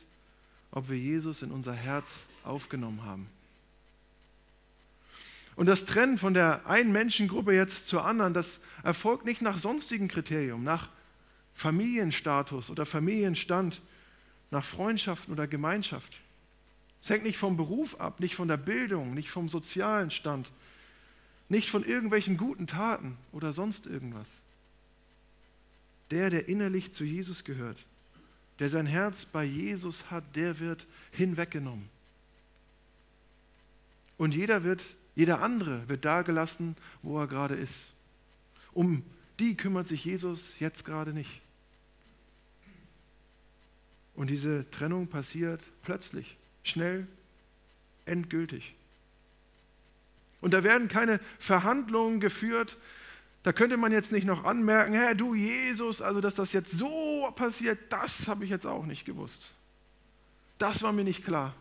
ob 0.72 0.90
wir 0.90 0.98
Jesus 0.98 1.42
in 1.42 1.52
unser 1.52 1.74
Herz 1.74 2.26
aufgenommen 2.46 3.04
haben. 3.04 3.28
Und 5.58 5.66
das 5.66 5.86
Trennen 5.86 6.18
von 6.18 6.34
der 6.34 6.66
einen 6.68 6.94
Menschengruppe 6.94 7.54
jetzt 7.54 7.88
zur 7.88 8.06
anderen, 8.06 8.34
das 8.34 8.62
erfolgt 8.82 9.26
nicht 9.26 9.42
nach 9.42 9.58
sonstigen 9.58 10.08
Kriterien, 10.08 10.64
nach 10.64 10.88
Familienstatus 11.60 12.70
oder 12.70 12.86
Familienstand, 12.86 13.82
nach 14.50 14.64
Freundschaften 14.64 15.34
oder 15.34 15.46
Gemeinschaft. 15.46 16.22
Es 17.02 17.10
hängt 17.10 17.26
nicht 17.26 17.38
vom 17.38 17.58
Beruf 17.58 18.00
ab, 18.00 18.22
nicht 18.22 18.36
von 18.36 18.48
der 18.48 18.56
Bildung, 18.56 19.14
nicht 19.14 19.30
vom 19.30 19.50
sozialen 19.50 20.10
Stand, 20.10 20.50
nicht 21.50 21.70
von 21.70 21.84
irgendwelchen 21.84 22.38
guten 22.38 22.66
Taten 22.66 23.18
oder 23.34 23.52
sonst 23.52 23.88
irgendwas. 23.88 24.32
Der, 26.12 26.30
der 26.30 26.48
innerlich 26.48 26.94
zu 26.94 27.04
Jesus 27.04 27.44
gehört, 27.44 27.86
der 28.60 28.70
sein 28.70 28.86
Herz 28.86 29.26
bei 29.26 29.44
Jesus 29.44 30.10
hat, 30.10 30.24
der 30.38 30.60
wird 30.60 30.88
hinweggenommen. 31.12 31.90
Und 34.18 34.34
jeder 34.34 34.64
wird, 34.64 34.82
jeder 35.14 35.42
andere 35.42 35.90
wird 35.90 36.06
da 36.06 36.22
gelassen, 36.22 36.78
wo 37.02 37.20
er 37.20 37.28
gerade 37.28 37.56
ist. 37.56 37.92
Um 38.72 39.04
die 39.40 39.58
kümmert 39.58 39.88
sich 39.88 40.06
Jesus 40.06 40.58
jetzt 40.60 40.86
gerade 40.86 41.12
nicht. 41.12 41.42
Und 44.20 44.28
diese 44.28 44.70
Trennung 44.70 45.08
passiert 45.08 45.62
plötzlich, 45.82 46.36
schnell, 46.64 47.08
endgültig. 48.06 48.76
Und 50.42 50.54
da 50.54 50.66
werden 50.66 50.90
keine 50.90 51.22
Verhandlungen 51.40 52.20
geführt. 52.20 52.78
Da 53.44 53.54
könnte 53.54 53.78
man 53.78 53.94
jetzt 53.94 54.12
nicht 54.12 54.28
noch 54.28 54.44
anmerken, 54.44 54.94
Herr, 54.94 55.16
du 55.16 55.36
Jesus, 55.36 56.02
also 56.02 56.20
dass 56.20 56.36
das 56.36 56.52
jetzt 56.52 56.74
so 56.74 57.32
passiert, 57.38 57.80
das 57.94 58.28
habe 58.28 58.44
ich 58.44 58.50
jetzt 58.50 58.66
auch 58.66 58.86
nicht 58.86 59.06
gewusst. 59.06 59.54
Das 60.58 60.84
war 60.84 60.92
mir 60.92 61.06
nicht 61.06 61.24
klar. 61.24 61.56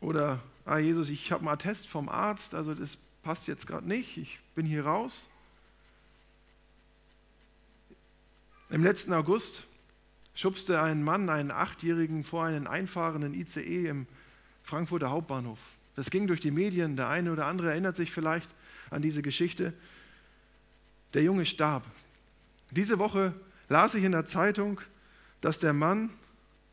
Oder, 0.00 0.42
ah 0.64 0.78
Jesus, 0.78 1.10
ich 1.10 1.30
habe 1.30 1.42
einen 1.42 1.50
Attest 1.50 1.86
vom 1.86 2.08
Arzt, 2.08 2.56
also 2.56 2.74
das 2.74 2.98
passt 3.22 3.46
jetzt 3.46 3.68
gerade 3.68 3.86
nicht, 3.86 4.16
ich 4.16 4.40
bin 4.56 4.66
hier 4.66 4.84
raus. 4.84 5.28
Im 8.68 8.82
letzten 8.82 9.12
August 9.12 9.67
schubste 10.38 10.80
ein 10.80 11.02
Mann 11.02 11.28
einen 11.30 11.50
Achtjährigen 11.50 12.22
vor 12.22 12.44
einen 12.44 12.68
einfahrenden 12.68 13.34
ICE 13.34 13.88
im 13.88 14.06
Frankfurter 14.62 15.10
Hauptbahnhof. 15.10 15.58
Das 15.96 16.10
ging 16.10 16.28
durch 16.28 16.40
die 16.40 16.52
Medien, 16.52 16.94
der 16.94 17.08
eine 17.08 17.32
oder 17.32 17.46
andere 17.46 17.70
erinnert 17.70 17.96
sich 17.96 18.12
vielleicht 18.12 18.48
an 18.90 19.02
diese 19.02 19.20
Geschichte. 19.20 19.72
Der 21.12 21.24
Junge 21.24 21.44
starb. 21.44 21.84
Diese 22.70 23.00
Woche 23.00 23.34
las 23.68 23.96
ich 23.96 24.04
in 24.04 24.12
der 24.12 24.26
Zeitung, 24.26 24.80
dass 25.40 25.58
der 25.58 25.72
Mann, 25.72 26.10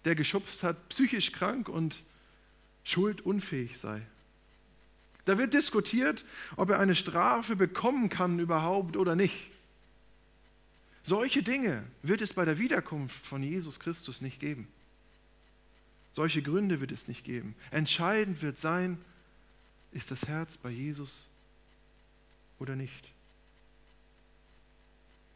der 0.06 0.14
geschubst 0.14 0.62
hat, 0.62 0.90
psychisch 0.90 1.32
krank 1.32 1.68
und 1.68 2.04
schuldunfähig 2.84 3.80
sei. 3.80 4.04
Da 5.26 5.40
wird 5.40 5.56
diskutiert, 5.56 6.24
ob 6.56 6.70
er 6.70 6.80
eine 6.80 6.94
Strafe 6.94 7.56
bekommen 7.56 8.10
kann 8.10 8.38
überhaupt 8.38 8.96
oder 8.96 9.16
nicht. 9.16 9.55
Solche 11.06 11.44
Dinge 11.44 11.84
wird 12.02 12.22
es 12.22 12.34
bei 12.34 12.46
der 12.46 12.58
Wiederkunft 12.58 13.28
von 13.28 13.44
Jesus 13.44 13.80
Christus 13.80 14.22
nicht 14.22 14.40
geben. 14.40 14.68
Solche 16.12 16.42
Gründe 16.42 16.82
wird 16.82 16.92
es 16.92 17.08
nicht 17.08 17.24
geben. 17.24 17.54
Entscheidend 17.70 18.42
wird 18.42 18.58
sein, 18.58 18.98
ist 19.92 20.10
das 20.10 20.28
Herz 20.28 20.58
bei 20.58 20.72
Jesus 20.72 21.28
oder 22.58 22.76
nicht. 22.76 23.12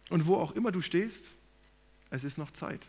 Und 0.09 0.25
wo 0.25 0.38
auch 0.38 0.53
immer 0.53 0.71
du 0.71 0.81
stehst, 0.81 1.23
es 2.09 2.23
ist 2.23 2.39
noch 2.39 2.49
Zeit. 2.49 2.81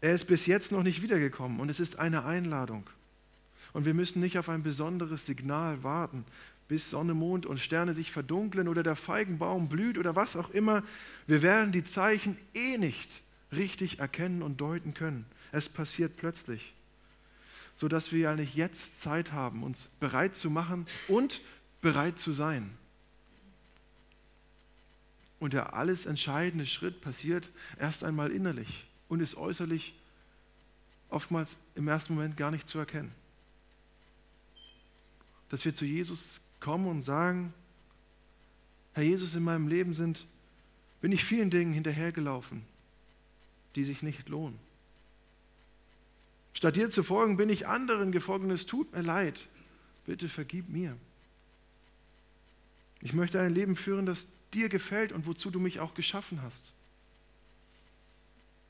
Er 0.00 0.14
ist 0.14 0.26
bis 0.26 0.46
jetzt 0.46 0.70
noch 0.70 0.84
nicht 0.84 1.02
wiedergekommen 1.02 1.58
und 1.58 1.68
es 1.68 1.80
ist 1.80 1.98
eine 1.98 2.24
Einladung. 2.24 2.88
Und 3.72 3.86
wir 3.86 3.94
müssen 3.94 4.20
nicht 4.20 4.38
auf 4.38 4.48
ein 4.48 4.62
besonderes 4.62 5.26
Signal 5.26 5.82
warten, 5.82 6.24
bis 6.68 6.90
Sonne, 6.90 7.14
Mond 7.14 7.46
und 7.46 7.58
Sterne 7.58 7.94
sich 7.94 8.12
verdunkeln 8.12 8.68
oder 8.68 8.82
der 8.82 8.96
Feigenbaum 8.96 9.68
blüht 9.68 9.98
oder 9.98 10.14
was 10.14 10.36
auch 10.36 10.50
immer. 10.50 10.82
Wir 11.26 11.42
werden 11.42 11.72
die 11.72 11.84
Zeichen 11.84 12.36
eh 12.54 12.76
nicht 12.76 13.22
richtig 13.50 13.98
erkennen 13.98 14.42
und 14.42 14.60
deuten 14.60 14.92
können. 14.92 15.24
Es 15.50 15.68
passiert 15.68 16.16
plötzlich, 16.18 16.74
sodass 17.74 18.12
wir 18.12 18.30
eigentlich 18.30 18.54
jetzt 18.54 19.00
Zeit 19.00 19.32
haben, 19.32 19.62
uns 19.62 19.90
bereit 19.98 20.36
zu 20.36 20.50
machen 20.50 20.86
und 21.08 21.40
bereit 21.80 22.18
zu 22.18 22.34
sein. 22.34 22.70
Und 25.40 25.54
der 25.54 25.72
alles 25.72 26.04
entscheidende 26.04 26.66
Schritt 26.66 27.00
passiert 27.00 27.50
erst 27.78 28.04
einmal 28.04 28.30
innerlich 28.30 28.86
und 29.08 29.20
ist 29.20 29.36
äußerlich 29.36 29.94
oftmals 31.08 31.56
im 31.74 31.88
ersten 31.88 32.14
Moment 32.14 32.36
gar 32.36 32.50
nicht 32.50 32.68
zu 32.68 32.78
erkennen. 32.78 33.12
Dass 35.48 35.64
wir 35.64 35.74
zu 35.74 35.86
Jesus 35.86 36.40
kommen 36.60 36.86
und 36.86 37.02
sagen, 37.02 37.52
Herr 38.92 39.04
Jesus, 39.04 39.34
in 39.34 39.44
meinem 39.44 39.68
Leben 39.68 39.94
sind, 39.94 40.26
bin 41.00 41.12
ich 41.12 41.24
vielen 41.24 41.50
Dingen 41.50 41.72
hinterhergelaufen, 41.72 42.62
die 43.76 43.84
sich 43.84 44.02
nicht 44.02 44.28
lohnen. 44.28 44.58
Statt 46.54 46.74
dir 46.74 46.90
zu 46.90 47.04
folgen, 47.04 47.36
bin 47.36 47.50
ich 47.50 47.68
anderen 47.68 48.10
gefolgt 48.10 48.44
und 48.44 48.50
es 48.50 48.66
tut 48.66 48.92
mir 48.92 49.02
leid. 49.02 49.46
Bitte 50.06 50.28
vergib 50.28 50.68
mir. 50.68 50.96
Ich 53.00 53.12
möchte 53.12 53.40
ein 53.40 53.54
Leben 53.54 53.76
führen, 53.76 54.06
das 54.06 54.26
dir 54.52 54.68
gefällt 54.68 55.12
und 55.12 55.26
wozu 55.26 55.50
du 55.50 55.60
mich 55.60 55.78
auch 55.78 55.94
geschaffen 55.94 56.42
hast. 56.42 56.72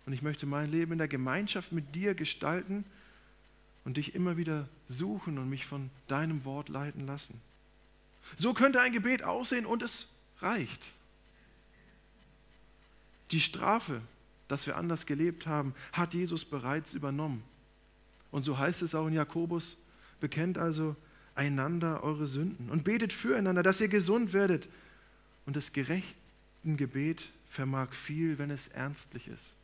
Und 0.05 0.12
ich 0.12 0.22
möchte 0.22 0.46
mein 0.46 0.70
Leben 0.70 0.92
in 0.92 0.98
der 0.98 1.09
Gemeinschaft 1.09 1.72
mit 1.72 1.94
dir 1.94 2.14
gestalten 2.14 2.85
und 3.85 3.96
dich 3.96 4.14
immer 4.14 4.37
wieder 4.37 4.68
suchen 4.88 5.38
und 5.38 5.48
mich 5.48 5.64
von 5.64 5.90
deinem 6.09 6.44
Wort 6.44 6.68
leiten 6.68 7.07
lassen. 7.07 7.40
So 8.37 8.55
könnte 8.55 8.81
ein 8.81 8.93
Gebet 8.93 9.23
aussehen 9.23 9.67
und 9.67 9.83
es 9.83 10.07
reicht. 10.41 10.83
Die 13.31 13.41
Strafe, 13.41 14.01
dass 14.49 14.67
wir 14.67 14.77
anders 14.77 15.07
gelebt 15.07 15.47
haben, 15.47 15.75
hat 15.93 16.14
Jesus 16.14 16.45
bereits 16.45 16.95
übernommen. 16.95 17.43
Und 18.31 18.45
so 18.45 18.59
heißt 18.59 18.83
es 18.83 18.95
auch 18.95 19.07
in 19.07 19.14
Jakobus, 19.14 19.77
bekennt 20.21 20.59
also 20.59 20.97
einander 21.35 22.03
eure 22.03 22.27
Sünden 22.27 22.71
und 22.71 22.85
betet 22.85 23.12
füreinander, 23.12 23.62
dass 23.62 23.81
ihr 23.81 23.88
gesund 23.88 24.33
werdet. 24.33 24.69
Und 25.47 25.57
das 25.57 25.73
gerechten 25.73 26.77
Gebet 26.77 27.29
vermag 27.49 27.93
viel, 27.93 28.38
wenn 28.38 28.51
es 28.51 28.69
ernstlich 28.69 29.29
ist. 29.29 29.55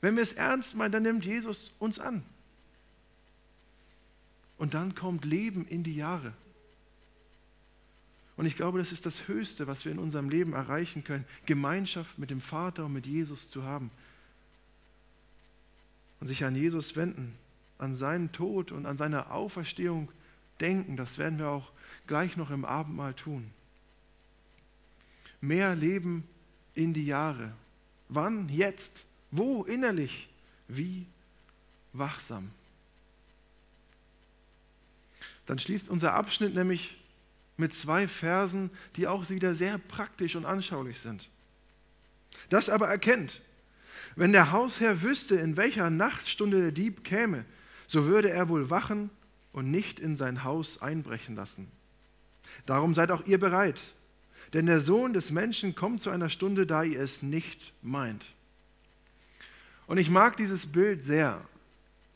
Wenn 0.00 0.16
wir 0.16 0.22
es 0.22 0.32
ernst 0.32 0.74
meinen, 0.74 0.92
dann 0.92 1.02
nimmt 1.02 1.24
Jesus 1.24 1.72
uns 1.78 1.98
an. 1.98 2.22
Und 4.58 4.74
dann 4.74 4.94
kommt 4.94 5.24
Leben 5.24 5.66
in 5.66 5.82
die 5.82 5.96
Jahre. 5.96 6.32
Und 8.40 8.46
ich 8.46 8.56
glaube, 8.56 8.78
das 8.78 8.90
ist 8.90 9.04
das 9.04 9.28
Höchste, 9.28 9.66
was 9.66 9.84
wir 9.84 9.92
in 9.92 9.98
unserem 9.98 10.30
Leben 10.30 10.54
erreichen 10.54 11.04
können, 11.04 11.26
Gemeinschaft 11.44 12.18
mit 12.18 12.30
dem 12.30 12.40
Vater 12.40 12.86
und 12.86 12.94
mit 12.94 13.04
Jesus 13.04 13.50
zu 13.50 13.64
haben. 13.64 13.90
Und 16.20 16.26
sich 16.26 16.42
an 16.42 16.56
Jesus 16.56 16.96
wenden, 16.96 17.34
an 17.76 17.94
seinen 17.94 18.32
Tod 18.32 18.72
und 18.72 18.86
an 18.86 18.96
seine 18.96 19.30
Auferstehung 19.30 20.10
denken. 20.58 20.96
Das 20.96 21.18
werden 21.18 21.38
wir 21.38 21.50
auch 21.50 21.70
gleich 22.06 22.38
noch 22.38 22.50
im 22.50 22.64
Abendmahl 22.64 23.12
tun. 23.12 23.50
Mehr 25.42 25.76
Leben 25.76 26.24
in 26.72 26.94
die 26.94 27.04
Jahre. 27.04 27.52
Wann? 28.08 28.48
Jetzt. 28.48 29.04
Wo? 29.30 29.64
Innerlich. 29.64 30.30
Wie? 30.66 31.04
Wachsam. 31.92 32.50
Dann 35.44 35.58
schließt 35.58 35.90
unser 35.90 36.14
Abschnitt 36.14 36.54
nämlich 36.54 36.96
mit 37.60 37.72
zwei 37.72 38.08
Versen, 38.08 38.70
die 38.96 39.06
auch 39.06 39.30
wieder 39.30 39.54
sehr 39.54 39.78
praktisch 39.78 40.34
und 40.34 40.44
anschaulich 40.44 40.98
sind. 40.98 41.28
Das 42.48 42.68
aber 42.68 42.88
erkennt, 42.88 43.40
wenn 44.16 44.32
der 44.32 44.50
Hausherr 44.50 45.02
wüsste, 45.02 45.36
in 45.36 45.56
welcher 45.56 45.90
Nachtstunde 45.90 46.60
der 46.60 46.72
Dieb 46.72 47.04
käme, 47.04 47.44
so 47.86 48.06
würde 48.06 48.30
er 48.30 48.48
wohl 48.48 48.70
wachen 48.70 49.10
und 49.52 49.70
nicht 49.70 50.00
in 50.00 50.16
sein 50.16 50.42
Haus 50.42 50.82
einbrechen 50.82 51.36
lassen. 51.36 51.70
Darum 52.66 52.94
seid 52.94 53.10
auch 53.10 53.24
ihr 53.26 53.38
bereit, 53.38 53.80
denn 54.52 54.66
der 54.66 54.80
Sohn 54.80 55.12
des 55.12 55.30
Menschen 55.30 55.74
kommt 55.74 56.00
zu 56.00 56.10
einer 56.10 56.30
Stunde, 56.30 56.66
da 56.66 56.82
ihr 56.82 57.00
es 57.00 57.22
nicht 57.22 57.72
meint. 57.82 58.24
Und 59.86 59.98
ich 59.98 60.10
mag 60.10 60.36
dieses 60.36 60.66
Bild 60.66 61.04
sehr, 61.04 61.40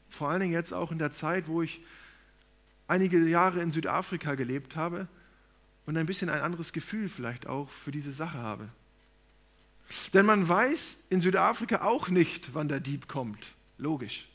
vor 0.09 0.31
allen 0.31 0.41
Dingen 0.41 0.53
jetzt 0.53 0.73
auch 0.73 0.93
in 0.93 0.99
der 0.99 1.13
Zeit, 1.13 1.49
wo 1.49 1.63
ich 1.63 1.81
einige 2.87 3.19
Jahre 3.19 3.61
in 3.61 3.73
Südafrika 3.73 4.35
gelebt 4.35 4.77
habe 4.77 5.09
und 5.87 5.97
ein 5.97 6.07
bisschen 6.07 6.31
ein 6.31 6.41
anderes 6.41 6.73
Gefühl 6.73 7.09
vielleicht 7.09 7.47
auch 7.47 7.69
für 7.71 7.91
diese 7.91 8.13
Sache 8.13 8.39
habe. 8.39 8.69
Denn 10.13 10.27
man 10.27 10.49
weiß 10.49 10.97
in 11.11 11.21
Südafrika 11.21 11.83
auch 11.83 12.09
nicht, 12.09 12.55
wann 12.55 12.69
der 12.69 12.81
Dieb 12.81 13.07
kommt. 13.07 13.55
Logisch. 13.77 14.29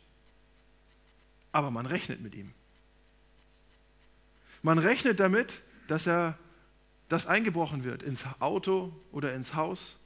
Aber 1.51 1.71
man 1.71 1.85
rechnet 1.85 2.21
mit 2.21 2.35
ihm. 2.35 2.53
Man 4.61 4.77
rechnet 4.77 5.19
damit, 5.19 5.61
dass 5.87 6.05
er 6.05 6.37
das 7.07 7.25
eingebrochen 7.25 7.83
wird 7.83 8.03
ins 8.03 8.25
Auto 8.39 8.93
oder 9.11 9.33
ins 9.33 9.55
Haus, 9.55 9.99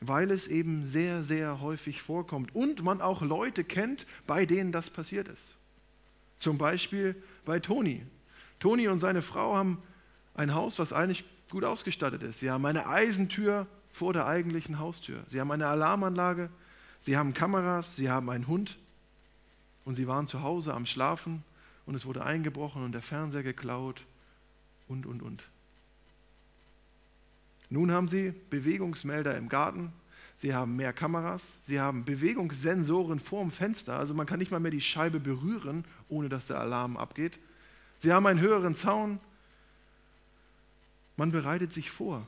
weil 0.00 0.32
es 0.32 0.48
eben 0.48 0.84
sehr, 0.86 1.22
sehr 1.22 1.60
häufig 1.60 2.02
vorkommt 2.02 2.54
und 2.54 2.82
man 2.82 3.00
auch 3.00 3.22
Leute 3.22 3.62
kennt, 3.62 4.06
bei 4.26 4.46
denen 4.46 4.72
das 4.72 4.90
passiert 4.90 5.28
ist. 5.28 5.56
Zum 6.38 6.58
Beispiel 6.58 7.14
bei 7.44 7.60
Toni. 7.60 8.04
Toni 8.58 8.88
und 8.88 8.98
seine 8.98 9.22
Frau 9.22 9.54
haben 9.54 9.80
ein 10.34 10.54
Haus, 10.54 10.78
was 10.78 10.92
eigentlich 10.92 11.24
gut 11.50 11.64
ausgestattet 11.64 12.22
ist. 12.22 12.40
Sie 12.40 12.50
haben 12.50 12.64
eine 12.64 12.86
Eisentür 12.86 13.66
vor 13.90 14.12
der 14.12 14.26
eigentlichen 14.26 14.78
Haustür. 14.78 15.22
Sie 15.28 15.40
haben 15.40 15.50
eine 15.50 15.66
Alarmanlage. 15.66 16.50
sie 17.00 17.16
haben 17.16 17.34
Kameras, 17.34 17.96
sie 17.96 18.10
haben 18.10 18.30
einen 18.30 18.46
Hund 18.46 18.78
und 19.84 19.96
sie 19.96 20.06
waren 20.06 20.26
zu 20.26 20.42
Hause 20.42 20.72
am 20.72 20.86
Schlafen 20.86 21.42
und 21.84 21.94
es 21.94 22.06
wurde 22.06 22.24
eingebrochen 22.24 22.84
und 22.84 22.92
der 22.92 23.02
Fernseher 23.02 23.42
geklaut 23.42 24.06
und, 24.88 25.04
und, 25.04 25.22
und. 25.22 25.42
Nun 27.70 27.90
haben 27.90 28.08
sie 28.08 28.32
Bewegungsmelder 28.50 29.36
im 29.36 29.48
Garten, 29.48 29.92
sie 30.36 30.54
haben 30.54 30.76
mehr 30.76 30.92
Kameras, 30.92 31.58
sie 31.62 31.80
haben 31.80 32.04
Bewegungssensoren 32.04 33.18
vorm 33.18 33.50
Fenster, 33.50 33.98
also 33.98 34.14
man 34.14 34.26
kann 34.26 34.38
nicht 34.38 34.50
mal 34.50 34.60
mehr 34.60 34.70
die 34.70 34.80
Scheibe 34.80 35.20
berühren, 35.20 35.84
ohne 36.08 36.28
dass 36.28 36.46
der 36.46 36.60
Alarm 36.60 36.96
abgeht. 36.96 37.38
Sie 37.98 38.12
haben 38.12 38.26
einen 38.26 38.40
höheren 38.40 38.74
Zaun. 38.74 39.20
Man 41.16 41.32
bereitet 41.32 41.72
sich 41.72 41.90
vor 41.90 42.26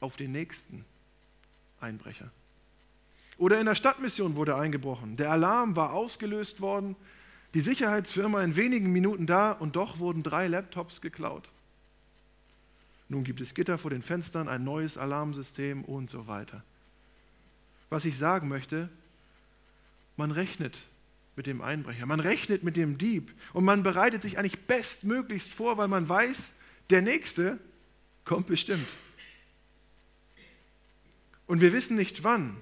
auf 0.00 0.16
den 0.16 0.32
nächsten 0.32 0.84
Einbrecher. 1.80 2.30
Oder 3.36 3.60
in 3.60 3.66
der 3.66 3.76
Stadtmission 3.76 4.34
wurde 4.34 4.56
eingebrochen. 4.56 5.16
Der 5.16 5.30
Alarm 5.30 5.76
war 5.76 5.92
ausgelöst 5.92 6.60
worden, 6.60 6.96
die 7.54 7.60
Sicherheitsfirma 7.60 8.42
in 8.42 8.56
wenigen 8.56 8.92
Minuten 8.92 9.26
da 9.26 9.52
und 9.52 9.76
doch 9.76 10.00
wurden 10.00 10.22
drei 10.22 10.48
Laptops 10.48 11.00
geklaut. 11.00 11.48
Nun 13.08 13.24
gibt 13.24 13.40
es 13.40 13.54
Gitter 13.54 13.78
vor 13.78 13.90
den 13.90 14.02
Fenstern, 14.02 14.48
ein 14.48 14.64
neues 14.64 14.98
Alarmsystem 14.98 15.84
und 15.84 16.10
so 16.10 16.26
weiter. 16.26 16.62
Was 17.88 18.04
ich 18.04 18.18
sagen 18.18 18.48
möchte, 18.48 18.90
man 20.16 20.30
rechnet 20.30 20.78
mit 21.36 21.46
dem 21.46 21.62
Einbrecher, 21.62 22.04
man 22.04 22.20
rechnet 22.20 22.64
mit 22.64 22.76
dem 22.76 22.98
Dieb 22.98 23.32
und 23.54 23.64
man 23.64 23.82
bereitet 23.82 24.20
sich 24.20 24.36
eigentlich 24.36 24.66
bestmöglichst 24.66 25.52
vor, 25.52 25.78
weil 25.78 25.88
man 25.88 26.08
weiß, 26.08 26.52
der 26.90 27.02
Nächste 27.02 27.58
kommt 28.24 28.46
bestimmt. 28.46 28.88
Und 31.46 31.60
wir 31.60 31.72
wissen 31.72 31.96
nicht 31.96 32.24
wann, 32.24 32.56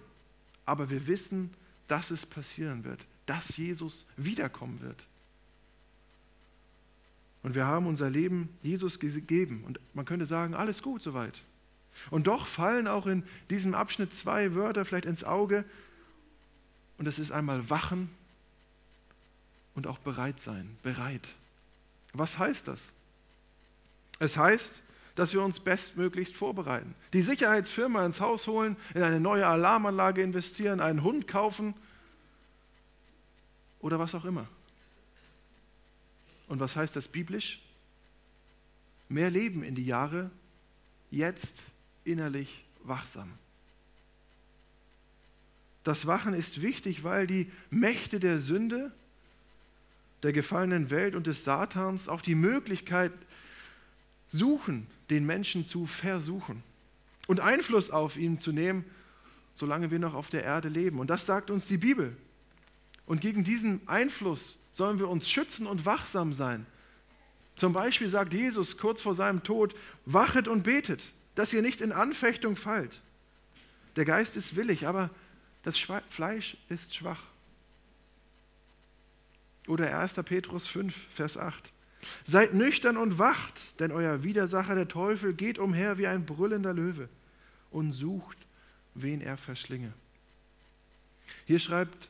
aber 0.65 0.91
wir 0.91 1.07
wissen, 1.07 1.53
dass 1.89 2.11
es 2.11 2.25
passieren 2.27 2.85
wird, 2.85 3.05
dass 3.27 3.57
Jesus 3.57 4.07
wiederkommen 4.17 4.81
wird. 4.81 5.07
Und 7.43 7.55
wir 7.55 7.67
haben 7.67 7.87
unser 7.87 8.11
Leben 8.11 8.49
Jesus 8.63 8.99
gegeben. 8.99 9.63
Und 9.65 9.79
man 9.95 10.05
könnte 10.05 10.27
sagen, 10.27 10.55
alles 10.55 10.83
gut 10.83 11.01
soweit. 11.01 11.43
Und 12.11 12.27
doch 12.27 12.47
fallen 12.47 12.89
auch 12.89 13.07
in 13.07 13.23
diesem 13.51 13.75
Abschnitt 13.75 14.13
zwei 14.13 14.55
Wörter 14.55 14.85
vielleicht 14.85 15.07
ins 15.07 15.23
Auge. 15.23 15.65
Und 16.99 17.05
das 17.05 17.21
ist 17.21 17.31
einmal 17.31 17.71
wachen 17.71 18.11
und 19.77 19.87
auch 19.87 19.99
bereit 19.99 20.41
sein. 20.41 20.77
Bereit. 20.83 21.27
Was 22.13 22.39
heißt 22.39 22.67
das? 22.67 22.81
Es 24.19 24.37
heißt, 24.37 24.83
dass 25.15 25.33
wir 25.33 25.43
uns 25.43 25.61
bestmöglichst 25.61 26.37
vorbereiten. 26.37 26.95
Die 27.13 27.23
Sicherheitsfirma 27.23 28.05
ins 28.05 28.21
Haus 28.21 28.47
holen, 28.47 28.77
in 28.95 29.03
eine 29.03 29.19
neue 29.19 29.47
Alarmanlage 29.47 30.23
investieren, 30.23 30.81
einen 30.81 31.03
Hund 31.03 31.27
kaufen 31.27 31.75
oder 33.81 33.99
was 33.99 34.15
auch 34.15 34.25
immer. 34.25 34.47
Und 36.49 36.61
was 36.61 36.77
heißt 36.77 36.95
das 36.95 37.09
biblisch? 37.09 37.61
Mehr 39.09 39.31
Leben 39.31 39.63
in 39.63 39.75
die 39.75 39.87
Jahre, 39.87 40.31
jetzt 41.11 41.57
innerlich 42.05 42.65
wachsam. 42.85 43.33
Das 45.83 46.07
Wachen 46.07 46.35
ist 46.35 46.63
wichtig, 46.63 47.05
weil 47.05 47.27
die 47.27 47.51
Mächte 47.71 48.19
der 48.21 48.41
Sünde, 48.41 48.93
der 50.23 50.33
gefallenen 50.33 50.91
Welt 50.91 51.15
und 51.15 51.27
des 51.27 51.45
Satans 51.45 52.09
auch 52.09 52.21
die 52.21 52.35
Möglichkeit 52.35 53.13
suchen, 54.29 54.87
den 55.11 55.25
Menschen 55.27 55.65
zu 55.65 55.87
versuchen 55.87 56.63
und 57.27 57.41
Einfluss 57.41 57.91
auf 57.91 58.17
ihn 58.17 58.39
zu 58.39 58.53
nehmen, 58.53 58.85
solange 59.55 59.91
wir 59.91 59.99
noch 59.99 60.15
auf 60.15 60.31
der 60.31 60.45
Erde 60.45 60.69
leben. 60.69 60.99
Und 60.99 61.09
das 61.09 61.27
sagt 61.27 61.51
uns 61.51 61.67
die 61.67 61.79
Bibel. 61.79 62.17
Und 63.07 63.21
gegen 63.21 63.45
diesen 63.45 63.87
Einfluss 63.89 64.59
sollen 64.73 64.99
wir 64.99 65.09
uns 65.09 65.31
schützen 65.31 65.67
und 65.67 65.87
wachsam 65.87 66.33
sein. 66.33 66.67
Zum 67.55 67.73
Beispiel 67.73 68.09
sagt 68.09 68.35
Jesus 68.35 68.77
kurz 68.77 69.01
vor 69.01 69.15
seinem 69.15 69.43
Tod, 69.43 69.75
wachet 70.05 70.49
und 70.49 70.63
betet, 70.63 71.03
dass 71.35 71.53
ihr 71.53 71.63
nicht 71.63 71.81
in 71.81 71.93
Anfechtung 71.93 72.57
fallt. 72.57 73.01
Der 73.97 74.05
Geist 74.05 74.37
ist 74.37 74.57
willig, 74.57 74.87
aber 74.87 75.11
das 75.63 75.79
Fleisch 75.79 76.57
ist 76.69 76.95
schwach. 76.95 77.23
Oder 79.67 79.99
1. 79.99 80.15
Petrus 80.25 80.67
5, 80.67 80.95
Vers 81.11 81.39
8. 81.39 81.73
Seid 82.25 82.55
nüchtern 82.55 82.97
und 82.97 83.19
wacht, 83.19 83.61
denn 83.79 83.93
euer 83.93 84.23
Widersacher, 84.23 84.75
der 84.75 84.89
Teufel, 84.89 85.35
geht 85.35 85.59
umher 85.59 85.99
wie 85.99 86.07
ein 86.07 86.25
brüllender 86.25 86.73
Löwe 86.73 87.09
und 87.71 87.93
sucht, 87.93 88.39
wen 88.95 89.21
er 89.21 89.37
verschlinge. 89.37 89.93
Hier 91.45 91.59
schreibt 91.59 92.09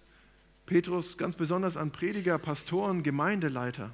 Petrus 0.67 1.17
ganz 1.19 1.37
besonders 1.37 1.77
an 1.77 1.93
Prediger, 1.93 2.39
Pastoren, 2.39 3.03
Gemeindeleiter, 3.03 3.93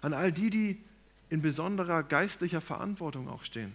an 0.00 0.12
all 0.14 0.32
die, 0.32 0.50
die 0.50 0.80
in 1.28 1.42
besonderer 1.42 2.02
geistlicher 2.02 2.60
Verantwortung 2.60 3.28
auch 3.28 3.44
stehen. 3.44 3.72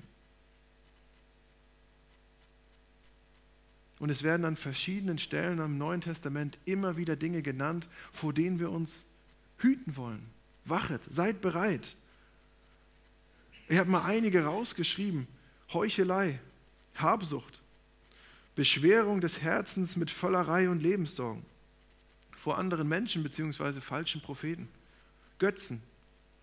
Und 4.00 4.12
es 4.12 4.22
werden 4.22 4.46
an 4.46 4.56
verschiedenen 4.56 5.18
Stellen 5.18 5.60
am 5.60 5.78
Neuen 5.78 6.02
Testament 6.02 6.58
immer 6.66 6.98
wieder 6.98 7.16
Dinge 7.16 7.42
genannt, 7.42 7.88
vor 8.12 8.32
denen 8.32 8.60
wir 8.60 8.70
uns 8.70 9.04
hüten 9.58 9.98
wollen. 9.98 10.37
Wachet, 10.70 11.02
seid 11.10 11.42
bereit. 11.42 11.96
Ich 13.68 13.78
habe 13.78 13.90
mal 13.90 14.04
einige 14.04 14.46
rausgeschrieben. 14.46 15.28
Heuchelei, 15.74 16.40
Habsucht, 16.96 17.60
Beschwerung 18.56 19.20
des 19.20 19.42
Herzens 19.42 19.98
mit 19.98 20.10
Völlerei 20.10 20.70
und 20.70 20.82
Lebenssorgen 20.82 21.46
vor 22.32 22.58
anderen 22.58 22.88
Menschen 22.88 23.24
bzw. 23.24 23.82
falschen 23.82 24.22
Propheten, 24.22 24.70
Götzen, 25.40 25.82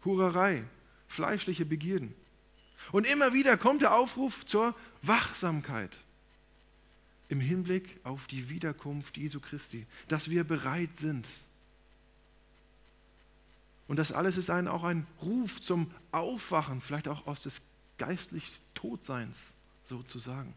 Hurerei, 0.04 0.64
fleischliche 1.08 1.64
Begierden. 1.64 2.14
Und 2.92 3.06
immer 3.06 3.32
wieder 3.32 3.56
kommt 3.56 3.80
der 3.80 3.94
Aufruf 3.94 4.44
zur 4.44 4.74
Wachsamkeit 5.00 5.96
im 7.28 7.40
Hinblick 7.40 7.98
auf 8.04 8.26
die 8.26 8.50
Wiederkunft 8.50 9.16
Jesu 9.16 9.40
Christi, 9.40 9.86
dass 10.08 10.28
wir 10.28 10.44
bereit 10.44 10.96
sind. 10.98 11.26
Und 13.94 13.98
das 13.98 14.10
alles 14.10 14.36
ist 14.36 14.50
ein, 14.50 14.66
auch 14.66 14.82
ein 14.82 15.06
Ruf 15.22 15.60
zum 15.60 15.88
Aufwachen, 16.10 16.80
vielleicht 16.80 17.06
auch 17.06 17.28
aus 17.28 17.42
des 17.42 17.60
geistlichen 17.96 18.60
Todseins 18.74 19.38
sozusagen. 19.84 20.52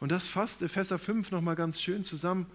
Und 0.00 0.12
das 0.12 0.26
fasst 0.26 0.62
Epheser 0.62 0.98
5 0.98 1.30
nochmal 1.30 1.56
ganz 1.56 1.78
schön 1.78 2.04
zusammen. 2.04 2.46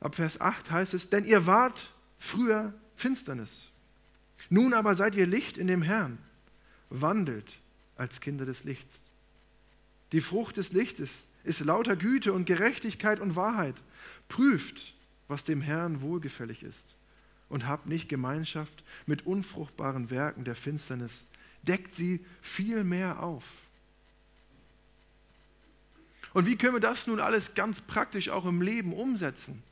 Ab 0.00 0.16
Vers 0.16 0.40
8 0.40 0.72
heißt 0.72 0.94
es, 0.94 1.10
denn 1.10 1.24
ihr 1.24 1.46
wart 1.46 1.90
früher 2.18 2.74
Finsternis. 2.96 3.70
Nun 4.50 4.74
aber 4.74 4.96
seid 4.96 5.14
ihr 5.14 5.28
Licht 5.28 5.58
in 5.58 5.68
dem 5.68 5.82
Herrn. 5.82 6.18
Wandelt 6.90 7.60
als 7.96 8.20
Kinder 8.20 8.46
des 8.46 8.64
Lichts. 8.64 9.00
Die 10.10 10.20
Frucht 10.20 10.56
des 10.56 10.72
Lichtes 10.72 11.12
ist 11.44 11.60
lauter 11.60 11.94
Güte 11.94 12.32
und 12.32 12.46
Gerechtigkeit 12.46 13.20
und 13.20 13.36
Wahrheit. 13.36 13.76
Prüft, 14.26 14.96
was 15.28 15.44
dem 15.44 15.60
Herrn 15.60 16.02
wohlgefällig 16.02 16.64
ist 16.64 16.96
und 17.52 17.66
habt 17.66 17.86
nicht 17.86 18.08
Gemeinschaft 18.08 18.82
mit 19.04 19.26
unfruchtbaren 19.26 20.08
Werken 20.08 20.42
der 20.44 20.56
Finsternis. 20.56 21.26
Deckt 21.62 21.94
sie 21.94 22.24
viel 22.40 22.82
mehr 22.82 23.22
auf. 23.22 23.44
Und 26.32 26.46
wie 26.46 26.56
können 26.56 26.72
wir 26.72 26.80
das 26.80 27.06
nun 27.06 27.20
alles 27.20 27.52
ganz 27.52 27.82
praktisch 27.82 28.30
auch 28.30 28.46
im 28.46 28.62
Leben 28.62 28.94
umsetzen? 28.94 29.62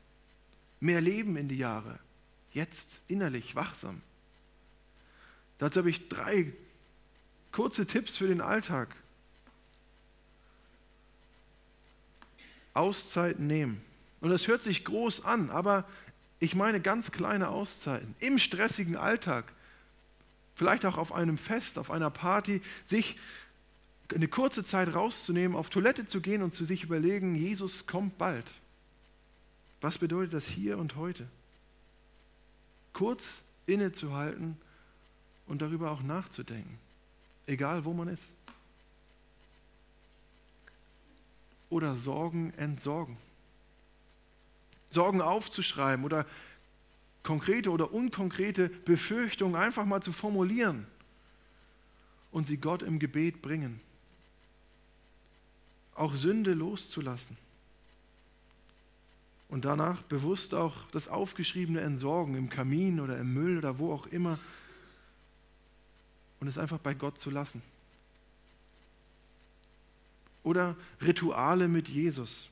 Mehr 0.79 1.01
Leben 1.01 1.35
in 1.37 1.47
die 1.47 1.57
Jahre, 1.57 1.97
jetzt 2.53 3.01
innerlich 3.07 3.55
wachsam. 3.55 4.03
Dazu 5.57 5.79
habe 5.79 5.89
ich 5.89 6.07
drei 6.07 6.53
kurze 7.51 7.87
Tipps 7.87 8.15
für 8.15 8.27
den 8.27 8.41
Alltag. 8.41 8.95
Auszeiten 12.75 13.47
nehmen. 13.47 13.83
Und 14.21 14.29
das 14.29 14.47
hört 14.47 14.61
sich 14.61 14.85
groß 14.85 15.25
an, 15.25 15.49
aber 15.49 15.83
ich 16.41 16.55
meine 16.55 16.81
ganz 16.81 17.11
kleine 17.11 17.47
Auszeiten 17.47 18.13
im 18.19 18.37
stressigen 18.37 18.97
Alltag. 18.97 19.53
Vielleicht 20.55 20.85
auch 20.85 20.97
auf 20.97 21.13
einem 21.13 21.37
Fest, 21.37 21.79
auf 21.79 21.89
einer 21.89 22.09
Party, 22.09 22.61
sich 22.83 23.17
eine 24.13 24.27
kurze 24.27 24.61
Zeit 24.65 24.93
rauszunehmen, 24.93 25.55
auf 25.55 25.69
Toilette 25.69 26.05
zu 26.05 26.19
gehen 26.19 26.43
und 26.43 26.53
zu 26.53 26.65
sich 26.65 26.83
überlegen, 26.83 27.35
Jesus 27.35 27.87
kommt 27.87 28.17
bald. 28.17 28.45
Was 29.79 29.97
bedeutet 29.97 30.33
das 30.33 30.45
hier 30.45 30.77
und 30.77 30.97
heute? 30.97 31.25
Kurz 32.91 33.41
innezuhalten 33.65 34.57
und 35.47 35.61
darüber 35.61 35.91
auch 35.91 36.01
nachzudenken, 36.01 36.77
egal 37.47 37.85
wo 37.85 37.93
man 37.93 38.09
ist. 38.09 38.33
oder 41.71 41.95
Sorgen 41.95 42.53
entsorgen. 42.57 43.17
Sorgen 44.91 45.21
aufzuschreiben 45.21 46.05
oder 46.05 46.25
konkrete 47.23 47.71
oder 47.71 47.91
unkonkrete 47.91 48.69
Befürchtungen 48.69 49.55
einfach 49.55 49.85
mal 49.85 50.01
zu 50.01 50.11
formulieren 50.11 50.85
und 52.31 52.45
sie 52.45 52.57
Gott 52.57 52.83
im 52.83 52.99
Gebet 52.99 53.41
bringen. 53.41 53.79
Auch 55.95 56.15
Sünde 56.15 56.53
loszulassen. 56.53 57.37
und 59.51 59.65
danach 59.65 60.01
bewusst 60.03 60.53
auch 60.53 60.73
das 60.91 61.09
Aufgeschriebene 61.09 61.81
entsorgen, 61.81 62.35
im 62.35 62.49
Kamin 62.49 63.01
oder 63.01 63.17
im 63.17 63.33
Müll 63.33 63.57
oder 63.57 63.77
wo 63.77 63.93
auch 63.93 64.07
immer, 64.07 64.39
und 66.39 66.47
es 66.47 66.57
einfach 66.57 66.79
bei 66.79 66.93
Gott 66.93 67.19
zu 67.19 67.29
lassen. 67.29 67.61
Oder 70.43 70.75
Rituale 71.01 71.67
mit 71.67 71.87
Jesus. 71.87 72.49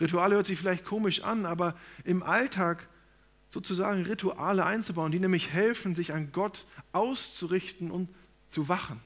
Rituale 0.00 0.34
hört 0.34 0.46
sich 0.46 0.58
vielleicht 0.58 0.84
komisch 0.84 1.22
an, 1.22 1.46
aber 1.46 1.76
im 2.04 2.22
Alltag 2.22 2.88
sozusagen 3.50 4.02
Rituale 4.02 4.64
einzubauen, 4.64 5.12
die 5.12 5.18
nämlich 5.18 5.52
helfen, 5.52 5.94
sich 5.94 6.14
an 6.14 6.32
Gott 6.32 6.66
auszurichten 6.92 7.90
und 7.90 8.08
zu 8.48 8.68
wachen. 8.68 9.00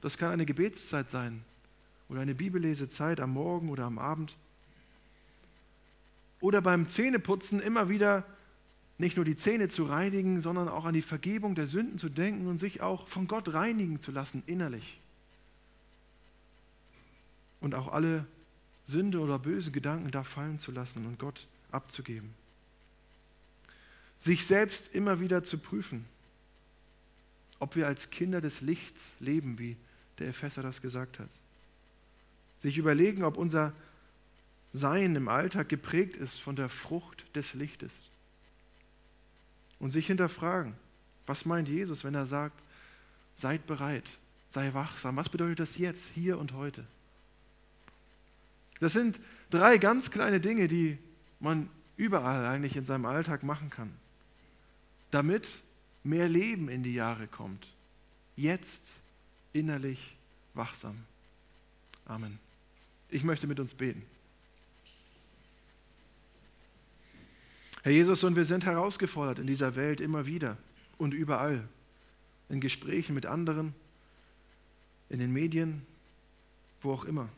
Das 0.00 0.16
kann 0.16 0.32
eine 0.32 0.46
Gebetszeit 0.46 1.10
sein 1.10 1.44
oder 2.08 2.20
eine 2.20 2.34
Bibellesezeit 2.34 3.20
am 3.20 3.32
Morgen 3.32 3.70
oder 3.70 3.84
am 3.84 3.98
Abend. 3.98 4.36
Oder 6.40 6.60
beim 6.60 6.88
Zähneputzen 6.88 7.60
immer 7.60 7.88
wieder 7.88 8.24
nicht 8.98 9.16
nur 9.16 9.24
die 9.24 9.36
Zähne 9.36 9.68
zu 9.68 9.84
reinigen, 9.84 10.40
sondern 10.40 10.68
auch 10.68 10.84
an 10.84 10.94
die 10.94 11.02
Vergebung 11.02 11.54
der 11.54 11.68
Sünden 11.68 11.98
zu 11.98 12.08
denken 12.08 12.46
und 12.46 12.58
sich 12.58 12.80
auch 12.82 13.08
von 13.08 13.26
Gott 13.26 13.52
reinigen 13.52 14.00
zu 14.00 14.12
lassen 14.12 14.42
innerlich. 14.46 15.00
Und 17.60 17.74
auch 17.74 17.92
alle 17.92 18.26
Sünde 18.84 19.20
oder 19.20 19.38
böse 19.38 19.70
Gedanken 19.70 20.10
da 20.10 20.24
fallen 20.24 20.58
zu 20.58 20.72
lassen 20.72 21.06
und 21.06 21.18
Gott 21.18 21.46
abzugeben. 21.70 22.34
Sich 24.18 24.46
selbst 24.46 24.94
immer 24.94 25.20
wieder 25.20 25.42
zu 25.42 25.58
prüfen, 25.58 26.04
ob 27.58 27.76
wir 27.76 27.86
als 27.86 28.10
Kinder 28.10 28.40
des 28.40 28.60
Lichts 28.60 29.12
leben, 29.20 29.58
wie 29.58 29.76
der 30.18 30.28
Epheser 30.28 30.62
das 30.62 30.82
gesagt 30.82 31.18
hat. 31.18 31.28
Sich 32.60 32.78
überlegen, 32.78 33.24
ob 33.24 33.36
unser 33.36 33.72
Sein 34.72 35.16
im 35.16 35.28
Alltag 35.28 35.68
geprägt 35.68 36.16
ist 36.16 36.40
von 36.40 36.56
der 36.56 36.68
Frucht 36.68 37.24
des 37.34 37.54
Lichtes. 37.54 37.92
Und 39.78 39.90
sich 39.90 40.06
hinterfragen, 40.06 40.74
was 41.26 41.44
meint 41.44 41.68
Jesus, 41.68 42.04
wenn 42.04 42.14
er 42.14 42.26
sagt, 42.26 42.58
seid 43.36 43.66
bereit, 43.66 44.04
sei 44.48 44.72
wachsam. 44.74 45.16
Was 45.16 45.28
bedeutet 45.28 45.60
das 45.60 45.78
jetzt, 45.78 46.10
hier 46.14 46.38
und 46.38 46.52
heute? 46.52 46.84
Das 48.82 48.94
sind 48.94 49.20
drei 49.48 49.78
ganz 49.78 50.10
kleine 50.10 50.40
Dinge, 50.40 50.66
die 50.66 50.98
man 51.38 51.70
überall 51.96 52.44
eigentlich 52.44 52.74
in 52.74 52.84
seinem 52.84 53.06
Alltag 53.06 53.44
machen 53.44 53.70
kann, 53.70 53.92
damit 55.12 55.48
mehr 56.02 56.28
Leben 56.28 56.68
in 56.68 56.82
die 56.82 56.92
Jahre 56.92 57.28
kommt. 57.28 57.68
Jetzt 58.34 58.82
innerlich 59.52 60.16
wachsam. 60.54 60.96
Amen. 62.06 62.40
Ich 63.08 63.22
möchte 63.22 63.46
mit 63.46 63.60
uns 63.60 63.72
beten. 63.72 64.02
Herr 67.84 67.92
Jesus, 67.92 68.24
und 68.24 68.34
wir 68.34 68.44
sind 68.44 68.64
herausgefordert 68.64 69.38
in 69.38 69.46
dieser 69.46 69.76
Welt 69.76 70.00
immer 70.00 70.26
wieder 70.26 70.56
und 70.98 71.14
überall, 71.14 71.68
in 72.48 72.60
Gesprächen 72.60 73.14
mit 73.14 73.26
anderen, 73.26 73.76
in 75.08 75.20
den 75.20 75.32
Medien, 75.32 75.86
wo 76.80 76.92
auch 76.92 77.04
immer. 77.04 77.28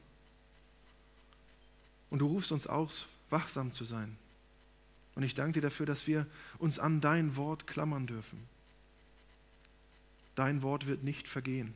Und 2.14 2.20
du 2.20 2.29
rufst 2.29 2.53
uns 2.53 2.68
aus, 2.68 3.07
wachsam 3.29 3.72
zu 3.72 3.85
sein. 3.85 4.16
Und 5.16 5.24
ich 5.24 5.35
danke 5.35 5.55
dir 5.55 5.62
dafür, 5.62 5.85
dass 5.85 6.07
wir 6.07 6.29
uns 6.59 6.79
an 6.79 7.00
dein 7.00 7.35
Wort 7.35 7.66
klammern 7.66 8.07
dürfen. 8.07 8.38
Dein 10.37 10.62
Wort 10.62 10.87
wird 10.87 11.03
nicht 11.03 11.27
vergehen. 11.27 11.74